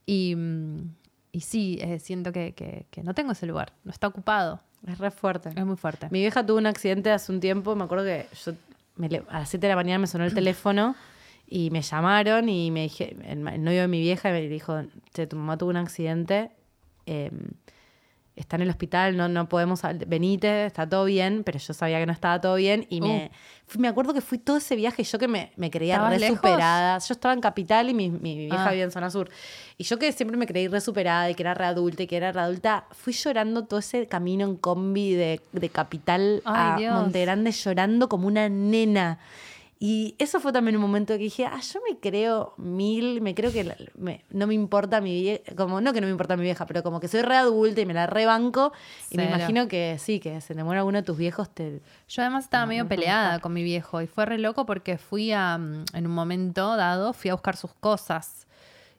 [0.07, 0.95] Y, mm,
[1.33, 4.61] y sí, eh, siento que, que- que no tengo ese lugar, no está ocupado.
[4.87, 5.49] Es re fuerte.
[5.49, 6.07] Es muy fuerte.
[6.11, 8.53] Mi vieja tuvo un accidente hace un tiempo, me acuerdo que yo
[8.95, 10.95] me a las 7 de la mañana me sonó el teléfono
[11.47, 15.27] y me llamaron y me dije, el, el novio de mi vieja me dijo, che,
[15.27, 16.51] tu mamá tuvo un accidente,
[17.05, 17.31] eh,
[18.35, 22.05] está en el hospital, no, no podemos, venite, está todo bien, pero yo sabía que
[22.07, 23.31] no estaba todo bien y me,
[23.67, 26.19] fui- me acuerdo que fui todo ese viaje yo que me, me creía ¿Estabas re
[26.19, 26.37] lejos?
[26.37, 28.69] superada, yo estaba en Capital y mi, mi vieja Ah.
[28.71, 29.29] vivía en Zona Sur,
[29.77, 32.17] y yo que siempre me creí re superada y que era re adulta y que
[32.17, 36.75] era re adulta, fui llorando todo ese camino en combi de, de Capital Ay, a
[36.77, 36.95] Dios.
[37.01, 39.19] Monte Grande llorando como una nena.
[39.85, 43.51] Y eso fue también un momento que dije, ah, yo me creo mil, me creo
[43.51, 46.43] que la- me- no me importa mi vieja, como no que no me importa mi
[46.43, 48.71] vieja, pero como que soy re adulta y me la rebanco.
[49.11, 51.81] Y me imagino que sí, que se muera alguno de tus viejos, te...
[52.07, 55.57] Yo además estaba medio peleada con mi viejo y fue re loco porque fui a,
[55.57, 58.47] mm, en un momento dado, fui a buscar sus cosas.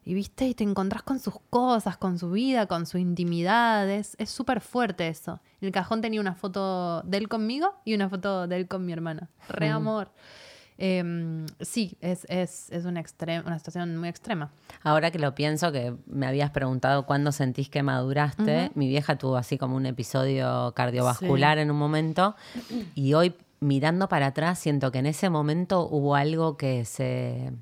[0.05, 3.89] Y viste, y te encontrás con sus cosas, con su vida, con su intimidad.
[3.89, 5.41] Es es súper fuerte eso.
[5.63, 8.85] En el cajón tenía una foto de él conmigo y una foto de él con
[8.85, 9.31] mi hermana.
[9.49, 10.11] Re amor.
[10.77, 13.03] Em, sí, es, es, es una,
[13.45, 14.51] una situación muy extrema.
[14.83, 19.37] Ahora que lo pienso, que me habías preguntado cuándo sentís que maduraste, mi vieja tuvo
[19.37, 22.35] así como un episodio cardiovascular en un momento
[22.95, 27.53] y hoy mirando para atrás siento que en ese momento hubo algo que se,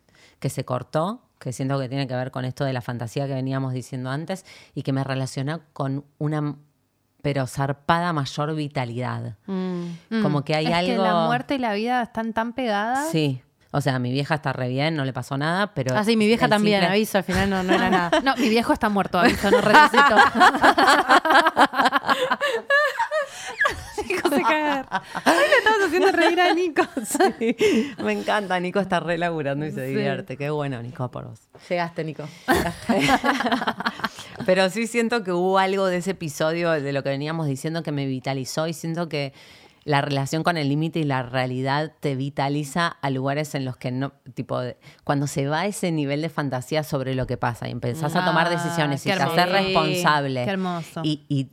[0.41, 3.35] que se cortó, que siento que tiene que ver con esto de la fantasía que
[3.35, 6.57] veníamos diciendo antes y que me relaciona con una
[7.23, 9.37] pero zarpada mayor vitalidad.
[9.47, 11.03] Como que hay es algo...
[11.03, 13.11] que la muerte y la vida están tan pegadas.
[13.11, 13.41] Sí.
[13.75, 15.97] O sea, mi vieja está re bien, no le pasó nada, pero...
[15.97, 18.21] Ah, sí, mi vieja también, simple- aviso, al final no, no era nada.
[18.23, 20.17] No, mi viejo está muerto, aviso, no resucitó.
[24.09, 24.87] Nico se caga.
[25.25, 26.83] Ay, le estabas haciendo reír a Nico.
[27.39, 27.57] Sí,
[28.03, 28.59] me encanta.
[28.61, 29.91] Nico está re laburando y se Sí.
[29.91, 30.37] divierte.
[30.37, 31.41] Qué bueno, Nico, por vos.
[31.69, 32.25] Llegaste, Nico.
[34.47, 37.93] Pero sí siento que hubo algo de ese episodio de lo que veníamos diciendo que
[37.93, 39.33] me vitalizó y siento que
[39.85, 43.91] la relación con el límite y la realidad te vitaliza a lugares en los que
[43.91, 44.61] no, tipo,
[45.03, 48.25] cuando se va a ese nivel de fantasía sobre lo que pasa y empezás a
[48.25, 49.53] tomar Ah, decisiones y haces hermoso.
[49.53, 50.45] responsable.
[50.45, 51.01] Qué hermoso.
[51.05, 51.49] Y, y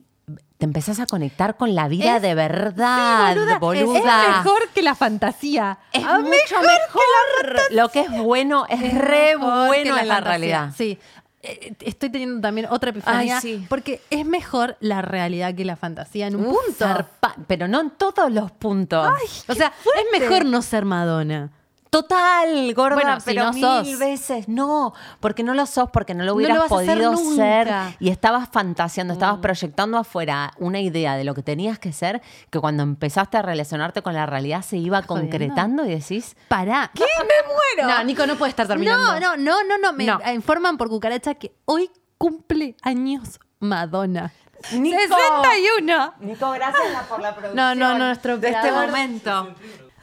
[0.60, 3.98] te empezás a conectar con la vida Es- de verdad, boluda.
[4.30, 5.80] Es mejor que la fantasía.
[5.94, 7.60] Es Ah, mucho mejor.
[7.72, 10.20] Lo que es bueno es re mejor bueno que en la fantasía.
[10.22, 10.72] realidad.
[10.78, 11.00] Sí.
[11.42, 13.36] Eh, Estoy teniendo también otra epifanía.
[13.38, 13.66] Ay, sí.
[13.70, 16.86] Porque es mejor la realidad que la fantasía en un Uf, punto.
[16.86, 19.08] zarpa- pero no en todos los puntos.
[19.48, 19.72] O sea,
[20.12, 21.52] es mejor no ser Madonna.
[21.90, 23.98] Total, gorda, Bueno, si pero no mil sos.
[24.00, 27.68] veces no, porque no lo sos, porque no lo No hubieras lo podido ser
[28.00, 32.22] y estabas fantaseando, estabas proyectando afuera una idea de lo que tenías que ser,
[32.52, 35.32] que cuando empezaste a relacionarte con la realidad se iba jodiendo?
[35.32, 36.92] concretando y decís, Pará.
[36.94, 37.06] ¿Qué?
[37.22, 37.48] Me
[37.84, 37.98] muero.
[37.98, 39.20] No, Nico no puede estar terminando.
[39.20, 39.94] No, no, no, no, no.
[39.94, 40.20] Me No.
[40.32, 44.32] informan por cucaracha que hoy cumple años Madonna.
[44.74, 44.98] Nico.
[45.00, 46.14] 61.
[46.20, 49.56] Nico, gracias por la producción No, no, no, nuestro de este momento.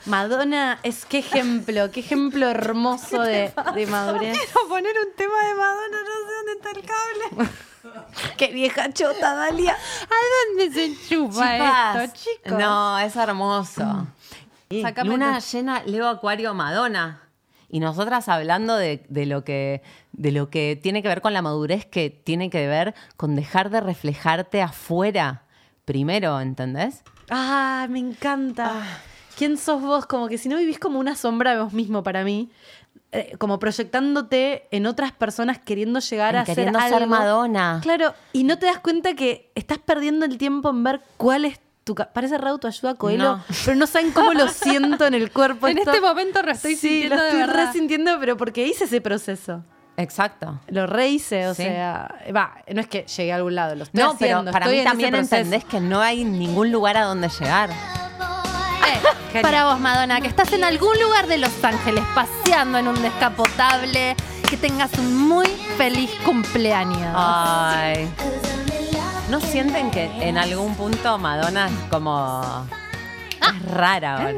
[0.07, 4.37] Madonna es qué ejemplo, qué ejemplo hermoso de, de madurez.
[4.39, 7.51] a poner un tema de Madonna, no sé dónde está el cable.
[8.37, 9.73] Qué vieja chota, Dalia.
[9.73, 12.59] ¿A dónde se chupa Chicas, esto, chicos?
[12.59, 14.07] No, es hermoso.
[14.69, 17.21] Y Sácame Luna tu- llena, Leo Acuario, Madonna.
[17.69, 19.83] Y nosotras hablando de, de lo que,
[20.13, 23.71] de lo que tiene que ver con la madurez, que tiene que ver con dejar
[23.71, 25.43] de reflejarte afuera
[25.85, 27.03] primero, ¿entendés?
[27.31, 28.83] Ah, me encanta.
[29.37, 30.07] ¿Quién sos vos?
[30.07, 32.51] Como que si no vivís como una sombra de vos mismo para mí.
[33.13, 37.07] eh, como proyectándote en otras personas queriendo llegar En a ser queriendo ser algo.
[37.07, 37.79] Madonna.
[37.83, 41.61] Claro, y no te das cuenta que estás perdiendo el tiempo en ver cuál es
[41.85, 41.95] tu...
[41.95, 43.45] Parece re autoayuda, Coelho, No.
[43.65, 45.69] pero no saben cómo lo siento en el cuerpo.
[45.69, 45.93] En esto.
[45.93, 47.67] este momento lo estoy sí, sintiendo lo de estoy verdad.
[47.67, 49.63] resintiendo, pero porque hice ese proceso.
[49.97, 50.61] Exacto.
[50.69, 51.63] Lo rehice, o Sí.
[51.63, 54.67] sea, va, no es que llegué a algún lado, lo estoy No, haciendo, pero para
[54.67, 57.71] estoy mí también entendés que no hay ningún lugar a donde llegar.
[57.71, 59.01] Eh,
[59.43, 64.17] para vos, Madonna, que estás en algún lugar de Los Ángeles paseando en un descapotable,
[64.49, 67.13] que tengas un muy feliz cumpleaños.
[67.15, 68.09] Ay.
[69.31, 72.67] ¿No sienten que en algún punto Madonna es como...
[73.41, 74.31] Es rara ahora?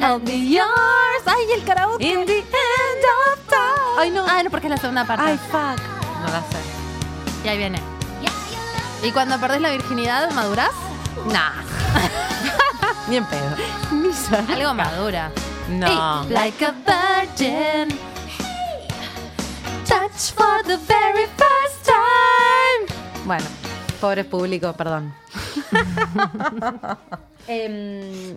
[0.00, 1.26] I'll be yours.
[1.26, 2.04] Ay, el karaoke.
[2.04, 3.98] In the end of time.
[3.98, 4.24] Ay, no.
[4.28, 5.24] Ah, no, porque es la segunda parte.
[5.24, 5.80] Ay, fuck.
[6.20, 6.58] No la sé.
[7.44, 7.80] Y ahí viene.
[9.02, 10.72] ¿Y cuando perdés la virginidad, madurás?
[11.26, 11.52] Nah.
[13.08, 13.56] Ni en pedo.
[14.54, 15.30] Algo madura.
[15.68, 15.86] No.
[16.24, 17.88] Hey, like a virgin.
[19.86, 23.24] Touch for the very first time.
[23.24, 23.46] Bueno,
[24.00, 25.14] pobres público, perdón.
[27.48, 28.36] Em,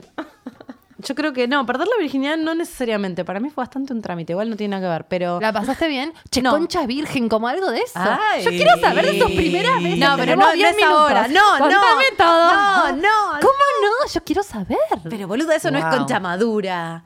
[0.97, 3.25] yo creo que no, perder la virginidad no necesariamente.
[3.25, 5.39] Para mí fue bastante un trámite, igual no tiene nada que ver, pero.
[5.39, 6.13] ¿La pasaste bien?
[6.29, 6.51] Che, No.
[6.51, 7.93] concha virgen, como algo de eso.
[7.99, 8.43] Ay.
[8.43, 9.99] Yo quiero saber de tus primeras veces.
[9.99, 11.27] No, pero no, 10 no ahora.
[11.27, 11.65] No, no.
[11.65, 12.51] Contame todo.
[12.53, 13.39] No, no.
[13.41, 14.11] ¿Cómo no?
[14.13, 14.77] Yo quiero saber.
[15.09, 17.03] Pero boludo, eso no es concha madura.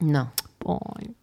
[0.00, 0.32] No.
[0.66, 1.14] Ay,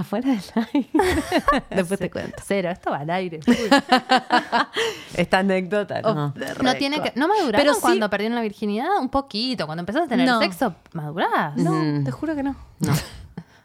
[0.00, 0.42] Afuera del
[0.72, 0.88] aire.
[1.70, 2.36] Después te cuento.
[2.44, 3.40] Cero, esto va al aire.
[5.14, 6.34] Esta anécdota, no.
[6.62, 7.12] No tiene que.
[7.16, 8.98] ¿No maduraron Pero sí- cuando perdieron la virginidad?
[9.00, 9.66] Un poquito.
[9.66, 10.38] Cuando empezaste a tener No.
[10.40, 11.56] sexo, madurás.
[11.56, 12.04] No, Mm.
[12.04, 12.56] te juro que no.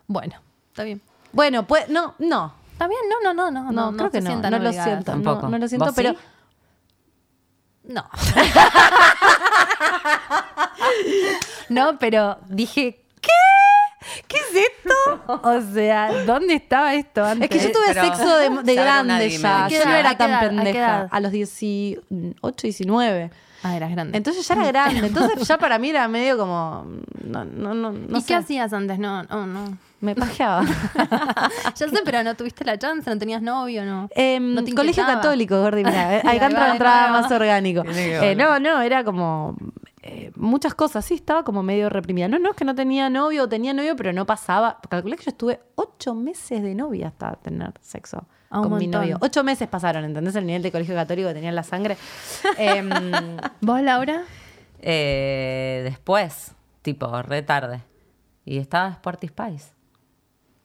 [0.08, 0.36] Bueno,
[0.70, 1.02] está bien.
[1.32, 2.54] Bueno, pues, no, no.
[2.74, 3.72] Está bien, no, no, no, no.
[3.92, 4.36] No, creo que no.
[4.42, 5.16] No lo siento.
[5.16, 5.48] No, Tampoco.
[5.50, 6.12] no lo siento, ¿Vos pero.
[6.12, 6.18] sí?
[7.84, 8.06] No.
[11.70, 13.30] no, pero dije, ¿qué?
[14.28, 14.92] ¿Qué es esto?
[15.44, 17.50] O sea, ¿dónde estaba esto antes?
[17.50, 19.68] Es que yo tuve Pero sexo de, de una grande ya.
[19.70, 21.08] Yo no ¿A era tan pendeja.
[21.10, 22.02] A los 18,
[22.62, 23.32] 19.
[23.64, 24.18] Ah, eras grande.
[24.18, 25.08] Entonces ya era grande.
[25.08, 26.86] Entonces ya para mí era medio como.
[27.24, 28.28] No, no, no, no ¿Y sé.
[28.28, 29.00] qué hacías antes?
[29.00, 29.78] No, no, no.
[30.00, 30.64] Me pajeaba.
[31.76, 34.10] ya sé, pero no tuviste la chance, no tenías novio, ¿no?
[34.16, 37.84] Em, ¿No te colegio católico, Gordi, mira, ahí entraba más orgánico.
[37.88, 39.56] Eh, no, no, era como
[40.04, 42.28] eh, muchas cosas, sí, estaba como medio reprimida.
[42.28, 44.80] No, no es que no tenía novio, o tenía novio, pero no pasaba.
[44.90, 49.18] Calculé que yo estuve ocho meses de novia hasta tener sexo con mi novio.
[49.22, 50.36] Ocho meses pasaron, ¿entendés?
[50.36, 51.98] El nivel de colegio católico que tenía en la sangre.
[52.58, 52.90] Em,
[53.62, 54.24] ¿Vos, Laura?
[54.80, 57.84] Eh, después, tipo, re tarde.
[58.44, 59.81] Y estaba Sporty Spice.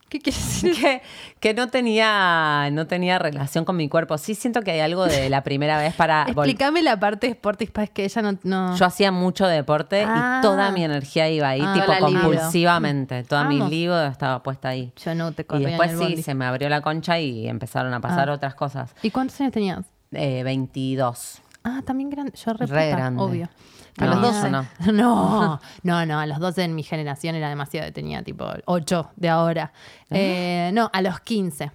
[0.09, 0.80] ¿Qué quieres decir?
[0.80, 1.02] que,
[1.40, 4.18] que no tenía no tenía relación con mi cuerpo.
[4.18, 6.22] Sí siento que hay algo de la primera vez para...
[6.28, 8.38] Explícame la parte de Sporty Spice que ella no...
[8.44, 8.76] no...
[8.76, 10.38] Yo hacía mucho deporte Ah.
[10.38, 13.24] y toda mi energía iba ahí, Ah, tipo compulsivamente.
[13.24, 14.92] Toda mi libido estaba puesta ahí.
[15.04, 17.92] Yo no te Y después en el sí, se me abrió la concha y empezaron
[17.92, 18.34] a pasar Ah.
[18.34, 18.94] otras cosas.
[19.02, 19.84] ¿Y cuántos años tenías?
[20.12, 21.42] Eh, 22.
[21.64, 22.32] Ah, también grande.
[22.36, 23.22] Yo re, Re puta, grande.
[23.22, 23.48] obvio.
[23.99, 24.51] A los Tenía- 12.
[24.51, 24.66] no.
[24.92, 27.92] No, no, no, a los 12 en mi generación era demasiado.
[27.92, 29.72] Tenía tipo 8 de ahora.
[30.11, 31.70] Eh, no, a los 15.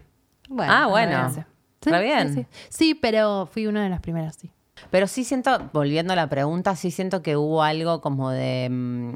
[0.50, 1.24] bueno, ah, bueno.
[1.26, 1.46] 15.
[1.84, 2.34] Está Sí, bien.
[2.34, 2.48] Sí, sí.
[2.70, 4.52] Sí, pero fui una de las primeras, sí.
[4.90, 8.68] Pero sí siento, volviendo a la pregunta, sí siento que hubo algo como de...
[8.70, 9.16] mm,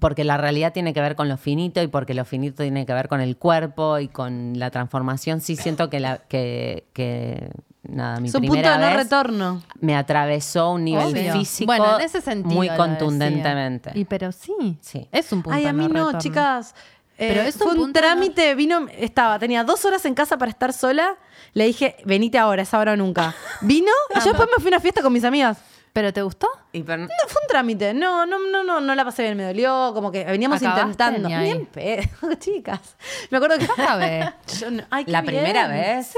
[0.00, 2.92] porque la realidad tiene que ver con lo finito y porque lo finito tiene que
[2.92, 5.40] ver con el cuerpo y con la transformación.
[5.40, 7.50] Sí siento que, la, que, que
[7.88, 9.62] nada, mi Es un punto de no vez retorno.
[9.80, 11.32] me atravesó un nivel Obvio.
[11.32, 13.90] físico Bueno, en ese sentido muy contundentemente.
[13.94, 15.08] Y pero sí, Sí.
[15.10, 16.18] es un punto Ay, a de mí no, retorno.
[16.20, 16.74] chicas.
[17.20, 20.38] Eh, Pero es un fue un no- trámite, vino, estaba, tenía dos horas en casa
[20.38, 21.16] para estar sola.
[21.52, 23.34] Le dije, venite ahora, es ahora o nunca.
[23.62, 25.58] Vino y yo después me fui a una fiesta con mis amigas.
[25.92, 26.46] ¿Pero te gustó?
[26.72, 26.86] Y No,
[27.26, 27.92] fue un trámite.
[27.92, 29.90] No, no, no, no, no la pasé bien, me dolió.
[29.94, 31.26] Como que veníamos intentando.
[31.28, 32.78] Bien pedo, chicas.
[33.30, 33.66] Me acuerdo que.
[34.60, 35.34] Yo no- ay, qué la bien.
[35.34, 36.12] primera vez,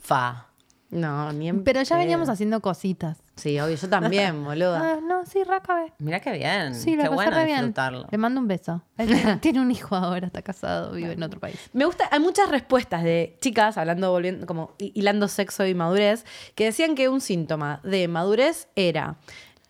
[0.00, 0.46] fa.
[0.92, 1.98] No, ni en Pero ya pedo.
[2.00, 3.18] veníamos haciendo cositas.
[3.34, 4.92] Sí, obvio, yo también, boluda.
[4.94, 5.92] Ah, no, sí, re acabé.
[5.98, 6.74] Mira qué bien.
[6.74, 7.56] Sí, qué lo pasé bueno re bien.
[7.60, 8.06] disfrutarlo.
[8.10, 8.82] Le mando un beso.
[8.98, 9.08] Él
[9.40, 11.56] tiene un hijo ahora, está casado, vive en otro país.
[11.72, 16.26] Me gusta, hay muchas respuestas de chicas, hablando, volviendo, como hi- hilando sexo y madurez,
[16.54, 19.16] que decían que un síntoma de madurez era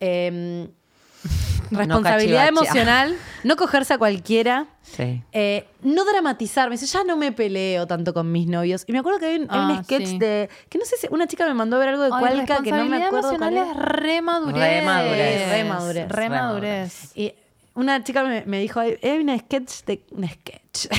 [0.01, 0.69] em,
[1.79, 5.23] responsabilidad emocional, no cogerse a cualquiera, Sí.
[5.33, 6.69] eh, no dramatizar.
[6.69, 8.85] Me dice, ya no me peleo tanto con mis novios.
[8.87, 10.19] Y me acuerdo que hay un, hay un Ah, sketch sí.
[10.19, 10.49] de.
[10.69, 12.71] que no sé si una chica me mandó a ver algo de Ay, Cualca que
[12.71, 14.55] no me responsabilidad acuerdo cuál emocional es re madurez.
[14.61, 15.49] Re madurez.
[15.51, 16.09] Re madurez.
[16.09, 17.17] Re Re madurez.
[17.17, 17.35] Y
[17.75, 20.03] una chica me, me dijo, hay una sketch de.
[20.11, 20.72] Un sketch.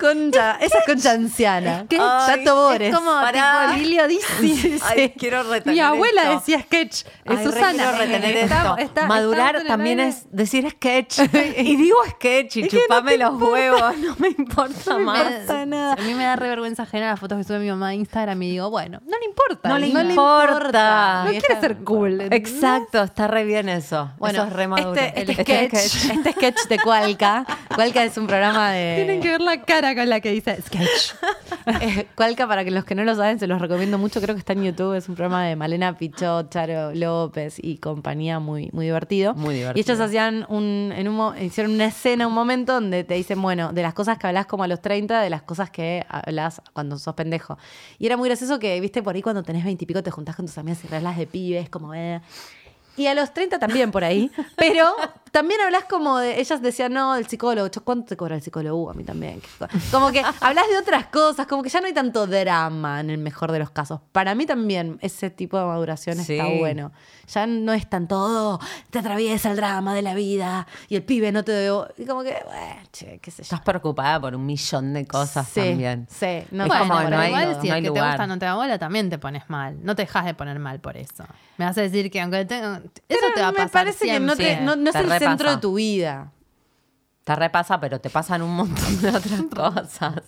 [0.00, 0.56] concha.
[0.60, 1.84] Esa es concha anciana.
[1.86, 1.98] Sketch.
[2.00, 2.88] Tato Bores.
[2.92, 3.72] Es como Pará.
[3.74, 4.04] tipo Lilio.
[4.84, 6.34] Ay, quiero retener Mi abuela esto.
[6.36, 6.92] decía sketch.
[6.92, 7.72] Es Ay, re Susana.
[7.72, 8.76] quiero retener Está- esto.
[8.78, 11.18] está- Madurar está también es decir sketch.
[11.58, 13.96] y digo sketch y chupame los huevos.
[13.98, 15.66] No me importa Me- más.
[15.66, 15.94] nada.
[15.94, 18.40] A mí me da re vergüenza ajena las fotos que sube mi mamá a Instagram
[18.42, 19.68] y digo, bueno, no le importa.
[19.68, 21.24] No le no importa.
[21.24, 22.20] No quiere ser cool.
[22.30, 24.12] Exacto, está re bien eso.
[24.18, 25.00] Bueno, eso es re maduro.
[25.00, 25.72] este, este sketch,
[26.10, 27.46] este sketch de Cualca.
[27.74, 28.94] Cualca es un programa de.
[28.96, 31.14] Tienen que ver la cara con la que dice sketch.
[31.80, 34.20] Eh, Cualca, para que los que no lo saben, se los recomiendo mucho.
[34.20, 34.94] Creo que está en YouTube.
[34.94, 39.34] Es un programa de Malena Pichot, Charo López y compañía muy, muy divertido.
[39.34, 39.94] Muy Y divertido.
[39.94, 43.72] ellos hacían un, en un, mo- hicieron una escena, un momento donde te dicen, bueno,
[43.72, 46.98] de las cosas que hablas como a los 30, de las cosas que hablas cuando
[46.98, 47.56] sos pendejo.
[47.98, 50.36] Y era muy gracioso que, viste, por ahí cuando tenés 20 y pico te juntás
[50.36, 51.94] con tus amigas y hablas de pibes, como...
[51.94, 52.20] eh.
[52.96, 54.30] Y a los 30 también por ahí.
[54.56, 54.94] Pero
[55.32, 56.40] también hablas como de.
[56.40, 57.68] Ellas decían, no, el psicólogo.
[57.82, 58.84] ¿Cuánto te cobra el psicólogo?
[58.84, 59.42] Uh, a mí también.
[59.90, 61.46] Como que hablas de otras cosas.
[61.48, 64.00] Como que ya no hay tanto drama en el mejor de los casos.
[64.12, 66.92] Para mí también ese tipo de maduración está bueno.
[67.32, 68.60] Ya no es tan todo.
[68.90, 70.66] Te atraviesa el drama de la vida.
[70.88, 71.88] Y el pibe no te debo.
[71.98, 73.42] Y como que, bueno, che, qué sé yo.
[73.42, 76.06] Estás preocupada por un millón de cosas Sí, también.
[76.10, 77.60] Sí, no Es pasa como, no hay- todo.
[77.60, 78.10] si no el que te lugar.
[78.12, 79.78] gusta no te da bola, también te pones mal.
[79.82, 81.24] No te dejas de poner mal por eso.
[81.56, 82.44] Me vas a decir que aunque
[82.84, 85.50] eso Pero te va a me pasar parece que no, te- no- es el centro
[85.50, 86.30] de tu vida.
[87.24, 90.22] Te repasa, pero te pasan un montón de otras cosas.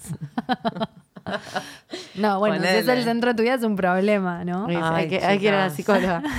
[2.15, 2.93] No, bueno, si es Ponele.
[3.01, 4.67] el centro de tu vida es un problema, ¿no?
[4.69, 6.23] Ay, hay, que, hay que ir a la psicóloga.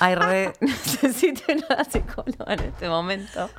[0.00, 3.50] Ay, re, necesito ir a la psicóloga en este momento.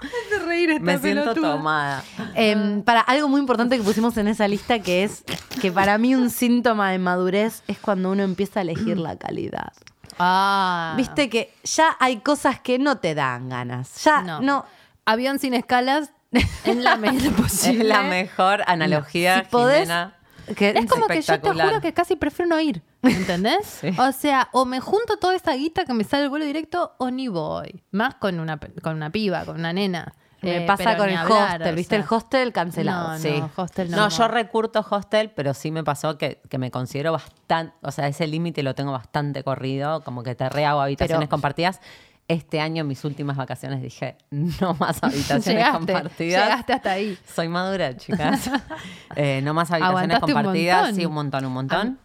[0.46, 2.04] reír Me siento tomada.
[2.36, 5.24] Em, para algo muy importante que pusimos en esa lista que es
[5.62, 9.72] que para mí un síntoma de madurez es cuando uno empieza a elegir la calidad.
[10.20, 10.94] Ah.
[10.98, 14.04] Viste que ya hay cosas que no te dan ganas.
[14.04, 14.42] Ya No.
[14.42, 14.66] no.
[15.06, 17.82] Avión sin escalas es la mejor posible.
[17.84, 20.12] Es la mejor analogía, Si podés-
[20.56, 23.66] que- Es como que yo te juro que casi prefiero no ir, ¿entendés?
[23.82, 23.90] Sí.
[23.98, 27.10] O sea, o me junto toda esa guita que me sale el vuelo directo o
[27.12, 27.84] ni voy.
[27.92, 30.14] Más con una, con una piba, con una nena.
[30.42, 31.96] Me Eh, pasa pero con el hablar, hostel, o ¿viste?
[31.96, 32.06] sea.
[32.06, 33.10] el hostel cancelado.
[33.14, 33.44] No, Sí.
[33.56, 33.98] hostel no.
[33.98, 38.08] No, yo recurto hostel, pero sí me pasó que, que me considero bastante, o sea,
[38.08, 41.82] ese límite lo tengo bastante corrido, como que te rehago habitaciones Pero- compartidas.
[42.28, 46.44] Este año, en mis últimas vacaciones, dije, no más habitaciones Llegaste, compartidas.
[46.44, 47.18] llegaste hasta ahí.
[47.26, 48.52] Soy madura, chicas.
[49.16, 52.00] Eh, no más habitaciones Aguantaste compartidas, sí, un montón, un montón.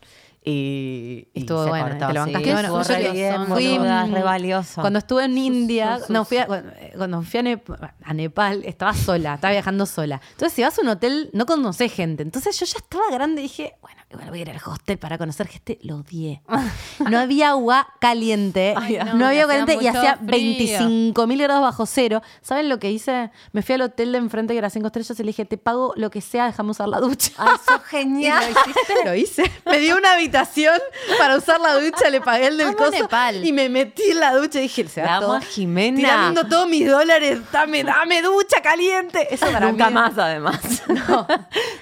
[0.47, 2.53] Y, y Estuvo se bueno, cortó, te lo sí, bancaste.
[2.53, 4.81] Bueno, estuvo yo re que bien, son- Fui, boluda, re valioso.
[4.83, 6.29] Cuando estuve en India, sus, no, sus.
[6.29, 10.21] fui a, cuando, cuando fui a, Nep- a Nepal, estaba sola, estaba viajando sola.
[10.33, 12.23] Entonces, si vas a un hotel, no conoces gente.
[12.23, 15.19] Entonces, yo ya estaba grande y dije, bueno, igual voy a ir al hostel para
[15.19, 15.79] conocer gente.
[15.83, 16.43] Lo odié.
[17.11, 20.29] No había agua caliente, Ay, no, no, había agua caliente y hacía frío.
[20.31, 22.23] 25 mil grados bajo cero.
[22.41, 23.31] ¿Saben lo que hice?
[23.53, 25.93] Me fui al hotel de enfrente que era cinco estrellas y le dije, te pago
[25.97, 27.33] lo que sea, déjame usar la ducha.
[27.37, 28.45] Ay, sos genial.
[28.45, 29.53] lo hiciste, lo hice.
[29.67, 30.79] Me dio una habitación
[31.19, 33.45] para usar la ducha, le pagué el del coso Nepal.
[33.45, 35.41] y me metí en la ducha y dije, se va todo.
[35.41, 35.97] Jimena.
[35.97, 39.35] Tirando todos mis dólares, dame, dame ducha caliente.
[39.35, 40.61] Eso para Nunca mí- más, además.
[40.89, 41.27] No.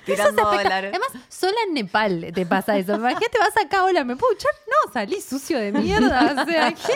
[0.05, 0.93] Tirando dólares.
[0.95, 2.95] Además, sola en Nepal te pasa eso.
[2.95, 4.51] Imagínate, vas acá, hola, ¿me puedo duchar?
[4.67, 6.37] No, salí sucio de mierda.
[6.43, 6.95] O sea, ¿qué?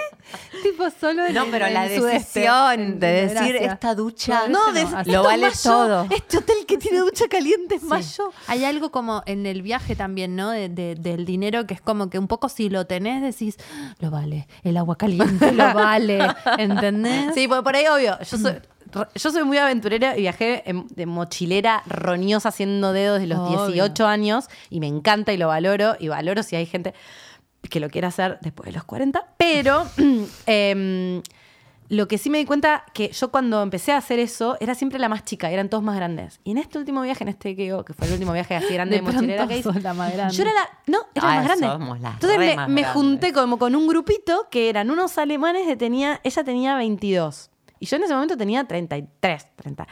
[0.62, 4.84] Tipo, solo en No, el- pero en la decisión de decir esta ducha No, de,
[5.06, 6.06] lo vale mayo, todo.
[6.10, 7.86] Este hotel que tiene ducha caliente es Sí.
[7.88, 8.32] mayo.
[8.46, 10.50] Hay algo como en el viaje también, ¿no?
[10.50, 13.56] De- de- del dinero que es como que un poco si lo tenés decís,
[14.00, 16.18] lo vale, el agua caliente lo vale,
[16.58, 17.34] ¿entendés?
[17.34, 18.18] Sí, por, por ahí obvio.
[18.20, 18.54] Yo soy,
[19.14, 23.58] yo soy muy aventurera y viajé en- de mochilera roñosa haciendo dedos de los Obvio.
[23.84, 26.94] 18 años y me encanta y lo valoro y valoro si hay gente
[27.68, 29.84] que lo quiera hacer después de los 40, pero
[30.46, 31.22] em,
[31.88, 34.98] lo que sí me di cuenta que yo cuando empecé a hacer eso era siempre
[34.98, 36.40] la más chica, eran todos más grandes.
[36.44, 38.72] Y en este último viaje, en este que, digo, que fue el último viaje así
[38.74, 40.34] grande de, De mochilera que hice, la más grande.
[40.34, 41.66] yo era la, no, era la Ah, más grande.
[41.66, 45.66] somos las Entonces me, más me junté como con un grupito que eran unos alemanes
[45.66, 49.86] que tenía, ella tenía 22 y yo en ese momento tenía 33, 30.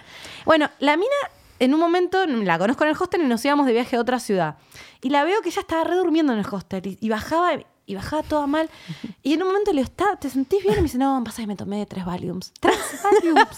[0.44, 1.14] Bueno, la mina
[1.58, 4.18] en un momento la conozco en el hostel y nos íbamos de viaje a otra
[4.18, 4.56] ciudad.
[5.00, 7.52] Y la veo que ella estaba re durmiendo en el hostel y bajaba
[7.86, 8.70] y bajaba toda mal.
[9.22, 10.74] Y en un momento le digo, "¿Está- ¿te sentís bien?
[10.74, 12.52] Y me dice, no, pasa que me tomé tres Valiums.
[12.60, 13.48] Tres Valiums.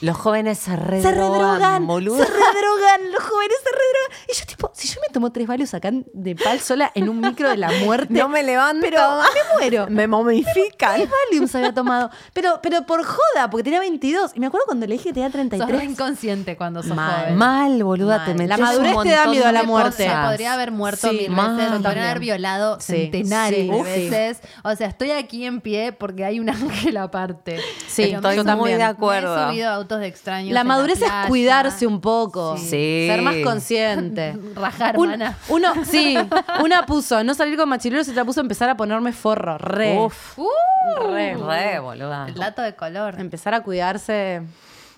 [0.00, 2.24] Los jóvenes se redrogan, se redrogan, boluda.
[2.24, 4.26] se redrogan, los jóvenes se redrogan.
[4.28, 7.20] Y yo tipo, si yo me tomo tres Valiums acá de pal sola en un
[7.20, 8.12] micro de la muerte.
[8.14, 8.80] No me levanto.
[8.80, 9.86] Pero me muero.
[9.90, 10.96] Me momifican.
[10.96, 12.10] Tres Valiums había tomado.
[12.32, 14.32] Pero, pero por joda, porque tenía 22.
[14.34, 15.84] Y me acuerdo cuando le dije que tenía Sos re 33.
[15.90, 17.20] inconsciente cuando sos Mal.
[17.22, 17.36] joven.
[17.36, 18.38] Mal, boluda, te Mal.
[18.38, 20.08] metes La madurez te da miedo a la muerte.
[20.24, 24.08] Podría haber muerto Sí, mil veces, podrían haber violado Sí, centenares sí, de uf, sí.
[24.10, 24.40] veces.
[24.64, 27.58] O sea, estoy aquí en pie porque hay un ángel aparte.
[27.86, 29.36] Sí, Pero estoy muy subido- de acuerdo.
[29.36, 30.52] Me he subido a autos de extraños.
[30.52, 31.28] La madurez es playa.
[31.28, 32.56] cuidarse un poco.
[32.56, 33.06] Sí.
[33.08, 34.36] Ser más consciente.
[34.54, 35.38] Rajar, Un- mana.
[35.48, 36.16] uno, sí,
[36.64, 39.58] una puso no salir con machirulos y otra puso empezar a ponerme forro.
[39.58, 39.98] Re.
[39.98, 41.34] Uf, Uh, re.
[41.36, 42.26] re, boluda.
[42.28, 43.18] el dato de color.
[43.18, 44.42] Empezar a cuidarse.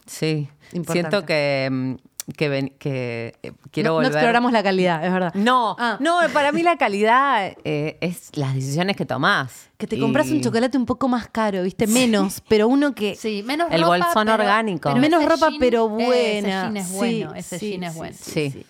[0.06, 0.48] Sí.
[0.72, 0.92] Importante.
[1.10, 1.94] Siento que, mm,
[2.36, 4.12] que, ven- que eh, quiero no, no volver.
[4.12, 5.32] exploramos la calidad, es verdad.
[5.34, 5.96] No, Ah.
[6.00, 9.68] no, para mí la calidad eh, es las decisiones que tomás.
[9.78, 11.86] Que te Y compras un chocolate un poco más caro, ¿viste?
[11.86, 13.14] Menos, pero uno que.
[13.20, 14.88] Sí, menos El ropa, bolsón pero- orgánico.
[14.90, 16.48] pero Menos ese ropa, jean- pero Ese buena.
[16.48, 18.16] jean es Sí, bueno, ese sí, jean es sí, bueno.
[18.20, 18.66] Sí.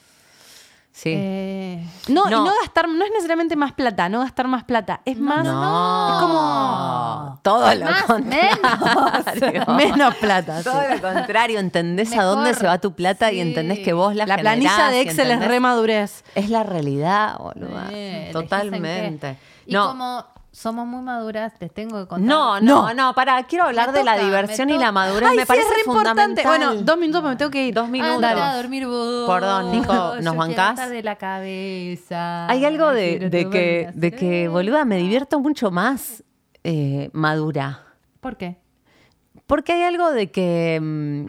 [0.92, 1.12] Sí.
[1.16, 2.44] Eh, No, y No.
[2.44, 5.00] no gastar, no es necesariamente más plata, no gastar más plata.
[5.04, 5.44] Es más.
[5.44, 6.12] no.
[6.14, 7.38] Es como.
[7.42, 9.64] Todo lo Más, contrario.
[9.76, 10.58] Menos plata.
[10.58, 10.64] sí.
[10.64, 14.26] Todo lo contrario, entendés a dónde se va tu plata y entendés que vos la
[14.26, 16.24] La planilla de Excel es entendés- re madurez.
[16.34, 17.36] Es la realidad,
[17.92, 19.36] eh, en Totalmente.
[19.66, 20.24] Y No, como
[20.60, 22.28] somos muy maduras, les tengo que contar.
[22.28, 25.30] no, no, no, para, quiero hablar Me de la diversión y la madurez.
[25.30, 26.42] Ay, me sí, parece es re importante.
[26.42, 26.68] fundamental.
[26.68, 27.74] Bueno, dos minutos, pero me tengo que ir.
[27.74, 28.14] Dos minutos.
[28.16, 29.26] Andate a dormir vos.
[29.26, 30.70] Perdón, Nico, ¿nos Yo bancás?
[30.72, 32.46] estar de la cabeza.
[32.46, 36.22] Hay algo de, de que, de que, boluda, me divierto mucho más
[36.62, 37.82] eh, madura.
[38.20, 38.58] ¿Por qué?
[39.46, 41.26] Porque hay algo de que, mm,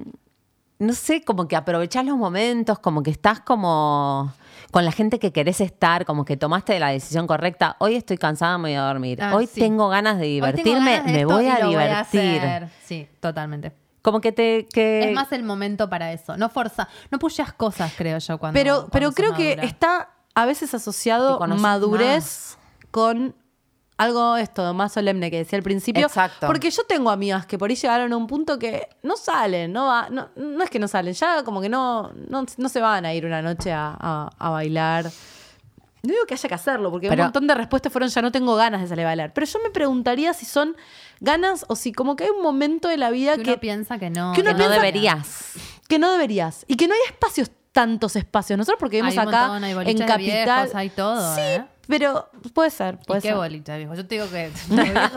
[0.79, 4.34] no sé, como que aprovechás los momentos, como que estás como
[4.72, 7.76] con la gente que querés estar, como que tomaste la decisión correcta.
[7.80, 9.22] Hoy estoy cansada, me voy a dormir.
[9.22, 9.59] Ah, Hoy sí.
[9.59, 12.39] tengo ganas de divertirme, ganas de me voy a divertir.
[12.39, 12.69] hacer.
[12.84, 13.74] Sí, totalmente.
[14.01, 14.67] como que te...
[14.74, 15.09] Que...
[15.09, 16.38] Es más el momento para eso.
[16.38, 18.57] No forza, no pusheas cosas, creo yo, cuando.
[18.57, 22.57] Pero, cuando pero creo que está a veces asociado madurez
[22.91, 23.36] con
[24.02, 26.06] algo esto más solemne que decía al principio.
[26.08, 26.47] Exacto.
[26.47, 29.88] Porque yo tengo amigas que por ahí llegaron a un punto que no salen, no,
[29.88, 33.06] va- no, no es que no salen, ya como que no, no, no se van
[33.06, 35.06] a ir una noche a, a- a bailar.
[36.04, 38.32] No digo que haya que hacerlo, porque Pero- un montón de respuestas fueron ya no
[38.32, 39.34] tengo ganas de salir a bailar.
[39.34, 40.76] Pero yo me preguntaría si son
[41.20, 43.99] ganas o si como que hay un momento de la vida Que que, uno piensa
[43.99, 44.34] que no.
[44.34, 45.52] que uno que no deberías.
[45.88, 46.66] que no deberías.
[46.68, 48.58] Y que no hay espacios, tantos espacios.
[48.58, 50.18] Nosotros porque vivimos Hay un acá montón, hay en de Capital.
[50.18, 51.66] viejos, hay todo, Sí, ¿eh?
[51.92, 53.36] Pero puede ser, ¿Y qué ser.
[53.36, 53.94] boliche, viejo?
[53.94, 54.50] Yo te digo que.
[54.70, 55.12] los viejos-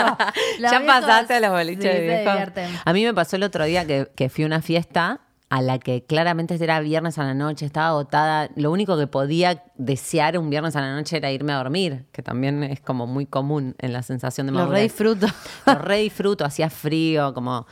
[0.58, 2.70] los ya pasaste a los boliches sí, divierten.
[2.84, 5.20] A mí me pasó el otro día que, que fui a una fiesta
[5.50, 8.48] a la que claramente era viernes a la noche, estaba agotada.
[8.56, 12.22] Lo único que podía desear un viernes a la noche era irme a dormir, que
[12.22, 14.78] también es como muy común en la sensación de Lo madurez.
[14.78, 15.26] re disfruto.
[15.66, 17.66] Lo re disfruto, hacía frío, como.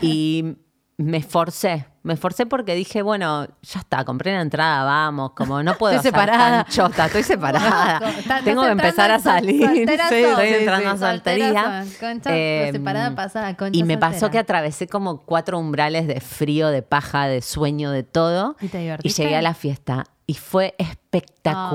[0.00, 0.56] Y
[0.98, 1.86] me esforcé.
[2.02, 6.10] Me esforcé porque dije, bueno, ya está, compré la entrada, vamos, como no puedo Estoy
[6.12, 6.62] separada.
[6.64, 8.00] tan chota, estoy separada.
[8.44, 9.68] Tengo que empezar a salir.
[9.68, 11.04] Sí, estoy entrando sí.
[11.04, 11.84] a soltería.
[11.98, 16.68] Concha, Em, separada pasada, concha y me pasó que atravesé como cuatro umbrales de frío,
[16.68, 18.56] de paja, de sueño, de todo.
[18.60, 19.22] ¿Y te divertiste?
[19.24, 21.05] llegué a la fiesta y fue espectacular.
[21.44, 21.70] Ah,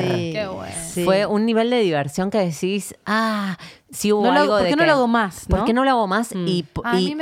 [0.00, 0.30] sí.
[0.32, 0.74] Qué bueno.
[0.86, 1.04] Sí.
[1.04, 3.56] Fue un nivel de diversión que decís, ah,
[3.90, 5.72] sí hubo No lo hago- algo ¿por de qué no lo hago más, ¿Por qué
[5.72, 6.34] no lo hago más?
[6.34, 6.46] Mm.
[6.48, 6.64] Y,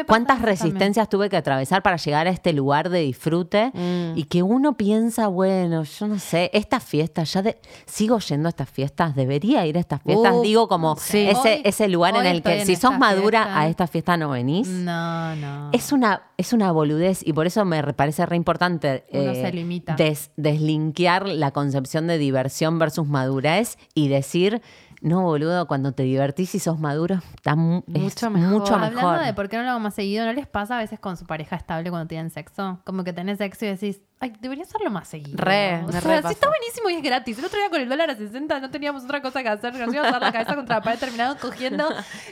[0.07, 4.17] cuántas resistencias tuve que atravesar para llegar a este lugar de disfrute Mm.
[4.19, 8.51] y que uno piensa, bueno, yo no sé, estas fiestas, ya de- sigo yendo a
[8.51, 11.29] estas fiestas, debería ir a estas fiestas, Uh, digo como sí.
[11.29, 13.61] ese, Hoy- ese lugar en el que en si sos madura fiesta.
[13.61, 14.67] a esta fiesta no venís.
[14.69, 15.71] No, no.
[15.73, 19.35] Es una, es una boludez y por eso me re- parece re importante eh, Uno
[19.35, 19.95] se limita.
[19.95, 24.61] des- deslinkear la concepción de diversión versus madurez y decir,
[25.01, 28.51] no, boludo, cuando te divertís y sos maduro, está mu- es Mucho mejor.
[28.51, 29.25] mucho Hablando mejor.
[29.25, 31.27] de por qué no lo hago más seguido, ¿no les pasa a veces con su
[31.27, 32.79] pareja estable cuando tienen sexo?
[32.85, 35.37] Como que tenés sexo y decís, ay, debería hacerlo más seguido.
[35.39, 36.31] Re, o sea, re pasa.
[36.31, 37.37] está buenísimo y es gratis.
[37.37, 39.75] El otro día con el dólar a 60 no teníamos otra cosa que hacer.
[39.75, 41.85] Nos íbamos a dar la cabeza contra la pared terminado cogiendo.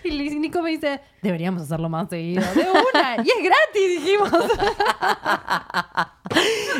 [0.04, 2.42] Y Nico me dice, deberíamos hacerlo más seguido.
[2.54, 3.16] De una.
[3.16, 4.30] Y es gratis, dijimos.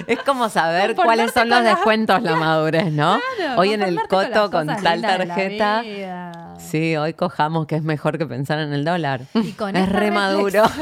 [0.07, 3.21] Es como saber cuáles son los la- descuentos la madurez, ¿no?
[3.37, 5.83] Claro, hoy en el coto con tal tarjeta.
[6.59, 9.23] Sí, hoy cojamos que es mejor que pensar en el dólar.
[9.35, 10.63] Y con es re maduro.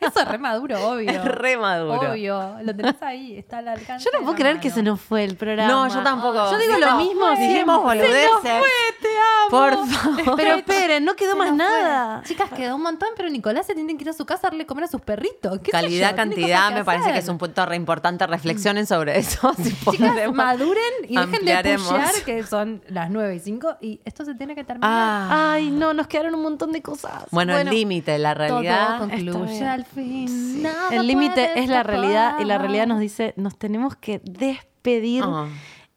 [0.00, 1.10] Eso es re maduro, obvio.
[1.10, 2.10] Es re maduro.
[2.12, 2.56] Obvio.
[2.62, 4.04] Lo tenés ahí, está al alcance.
[4.04, 5.68] Yo no puedo creer que se nos fue el programa.
[5.72, 6.50] No, yo tampoco.
[6.50, 7.26] Yo digo Se lo nos mismo.
[7.36, 7.48] fue.
[7.48, 8.40] dijimos boludeces.
[8.42, 9.50] te amo.
[9.50, 10.36] Por favor.
[10.36, 11.80] Pero esperen, no quedó Se más nos fue.
[11.82, 12.22] nada.
[12.24, 14.66] Chicas, quedó un montón, pero Nicolás se tiene que ir a su casa a darle
[14.66, 15.58] comer a sus perritos.
[15.60, 15.82] ¿Qué sé yo?
[15.82, 18.26] Calidad, cantidad, me parece que es un punto re importante.
[18.26, 19.52] Reflexionen sobre eso.
[19.62, 21.88] Si Chicas, maduren y dejen de ampliaremos.
[21.88, 24.90] pushear, que son las 9 y 5, y esto se tiene que terminar.
[24.92, 25.52] Ah.
[25.54, 27.24] Ay, no, nos quedaron un montón de cosas.
[27.30, 28.98] Bueno, el límite, la realidad.
[28.98, 30.66] Todo concluye al fin.
[30.90, 35.24] El límite es la realidad y la realidad nos dice, nos tenemos que despedir.
[35.26, 35.48] Ah.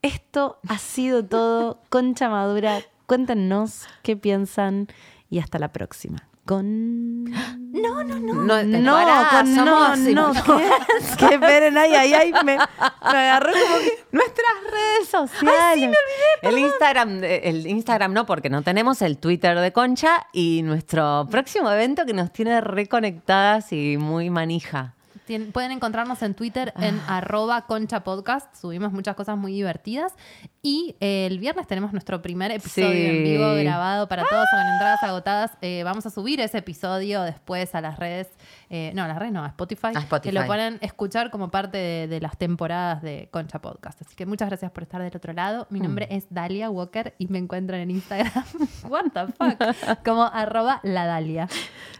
[0.01, 1.81] Esto ha sido todo.
[1.89, 4.87] Concha Madura, cuéntenos qué piensan
[5.29, 6.27] y hasta la próxima.
[6.45, 7.23] Con.
[7.25, 8.33] No, no, no.
[8.35, 10.33] No, No, pará, con no, somos no.
[11.17, 12.33] Que esperen, ay, ay, ay.
[12.43, 12.57] Me, me
[13.01, 14.05] agarró como que.
[14.11, 15.97] Nuestras redes sociales.
[16.41, 21.69] El Instagram, el Instagram no, porque no tenemos el Twitter de Concha y nuestro próximo
[21.71, 24.93] evento que nos tiene reconectadas y muy manija.
[25.25, 27.17] Tien- pueden encontrarnos en Twitter en Ah.
[27.17, 28.53] arroba concha podcast.
[28.55, 30.13] Subimos muchas cosas muy divertidas.
[30.61, 33.05] Y eh, el viernes tenemos nuestro primer episodio Sí.
[33.05, 35.51] en vivo grabado para todos con entradas agotadas.
[35.61, 38.27] Eh, vamos a subir ese episodio después a las redes.
[38.71, 39.87] eh, no, a las redes no, a Spotify.
[39.95, 40.33] A Spotify.
[40.33, 44.01] Que lo pueden escuchar como parte de, de las temporadas de Concha Podcast.
[44.01, 45.67] Así que muchas gracias por estar del otro lado.
[45.69, 45.73] Mm.
[45.73, 48.31] Mi nombre es Dalia Walker y me encuentran en Instagram.
[48.89, 50.03] What the fuck?
[50.03, 51.47] Como arroba la Dalia.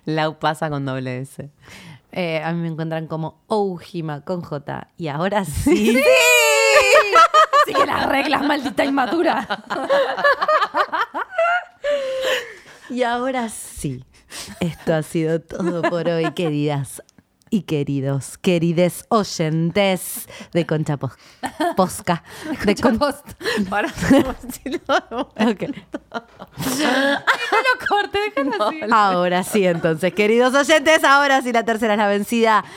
[0.05, 1.49] Lau pasa con doble S.
[2.11, 4.87] Eh, a mí me encuentran como Oujima con J.
[4.97, 5.97] Y ahora sí.
[7.65, 9.63] Sigue las reglas, maldita inmadura.
[12.89, 14.03] Y ahora sí.
[14.59, 17.01] Esto ha sido todo por hoy, queridas
[17.49, 21.13] y queridos, querides oyentes de Concha Pos-
[21.77, 22.23] Posca.
[22.65, 23.25] De Con- Post.
[23.69, 24.79] Para decirlo
[25.09, 25.45] de vuelta.
[25.45, 25.61] Ok.
[26.11, 28.79] No lo corte, déjalo así.
[28.91, 32.63] Ahora sí, entonces, queridos oyentes, ahora sí la tercera es la vencida.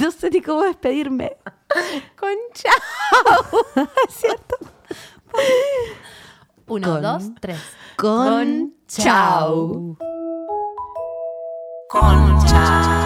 [0.00, 1.36] No sé ni cómo despedirme.
[2.18, 2.68] Concha.
[4.06, 4.56] ¿Es cierto?
[6.66, 7.58] Uno, Con- dos, tres.
[7.96, 9.96] Con chau.
[11.94, 13.05] ¿Y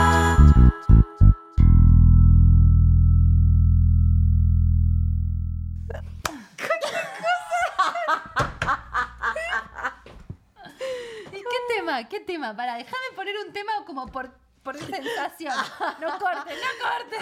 [11.96, 12.08] tema?
[12.08, 12.56] ¿Qué tema?
[12.56, 14.30] Para, déjame poner un tema como por,
[14.62, 15.54] por sensación.
[16.00, 17.16] No corte, no corte.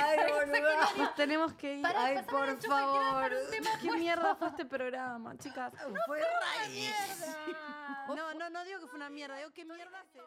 [0.98, 1.86] Nos tenemos que ir.
[1.86, 3.30] Ay, por chupa, favor.
[3.30, 3.98] dejar un tema ¿Qué puesto.
[3.98, 5.72] mierda fue este programa, chicas?
[6.06, 6.20] fue
[6.70, 7.36] mierda.
[8.16, 10.24] No, no, no digo que fue una mierda, digo qué mierda será.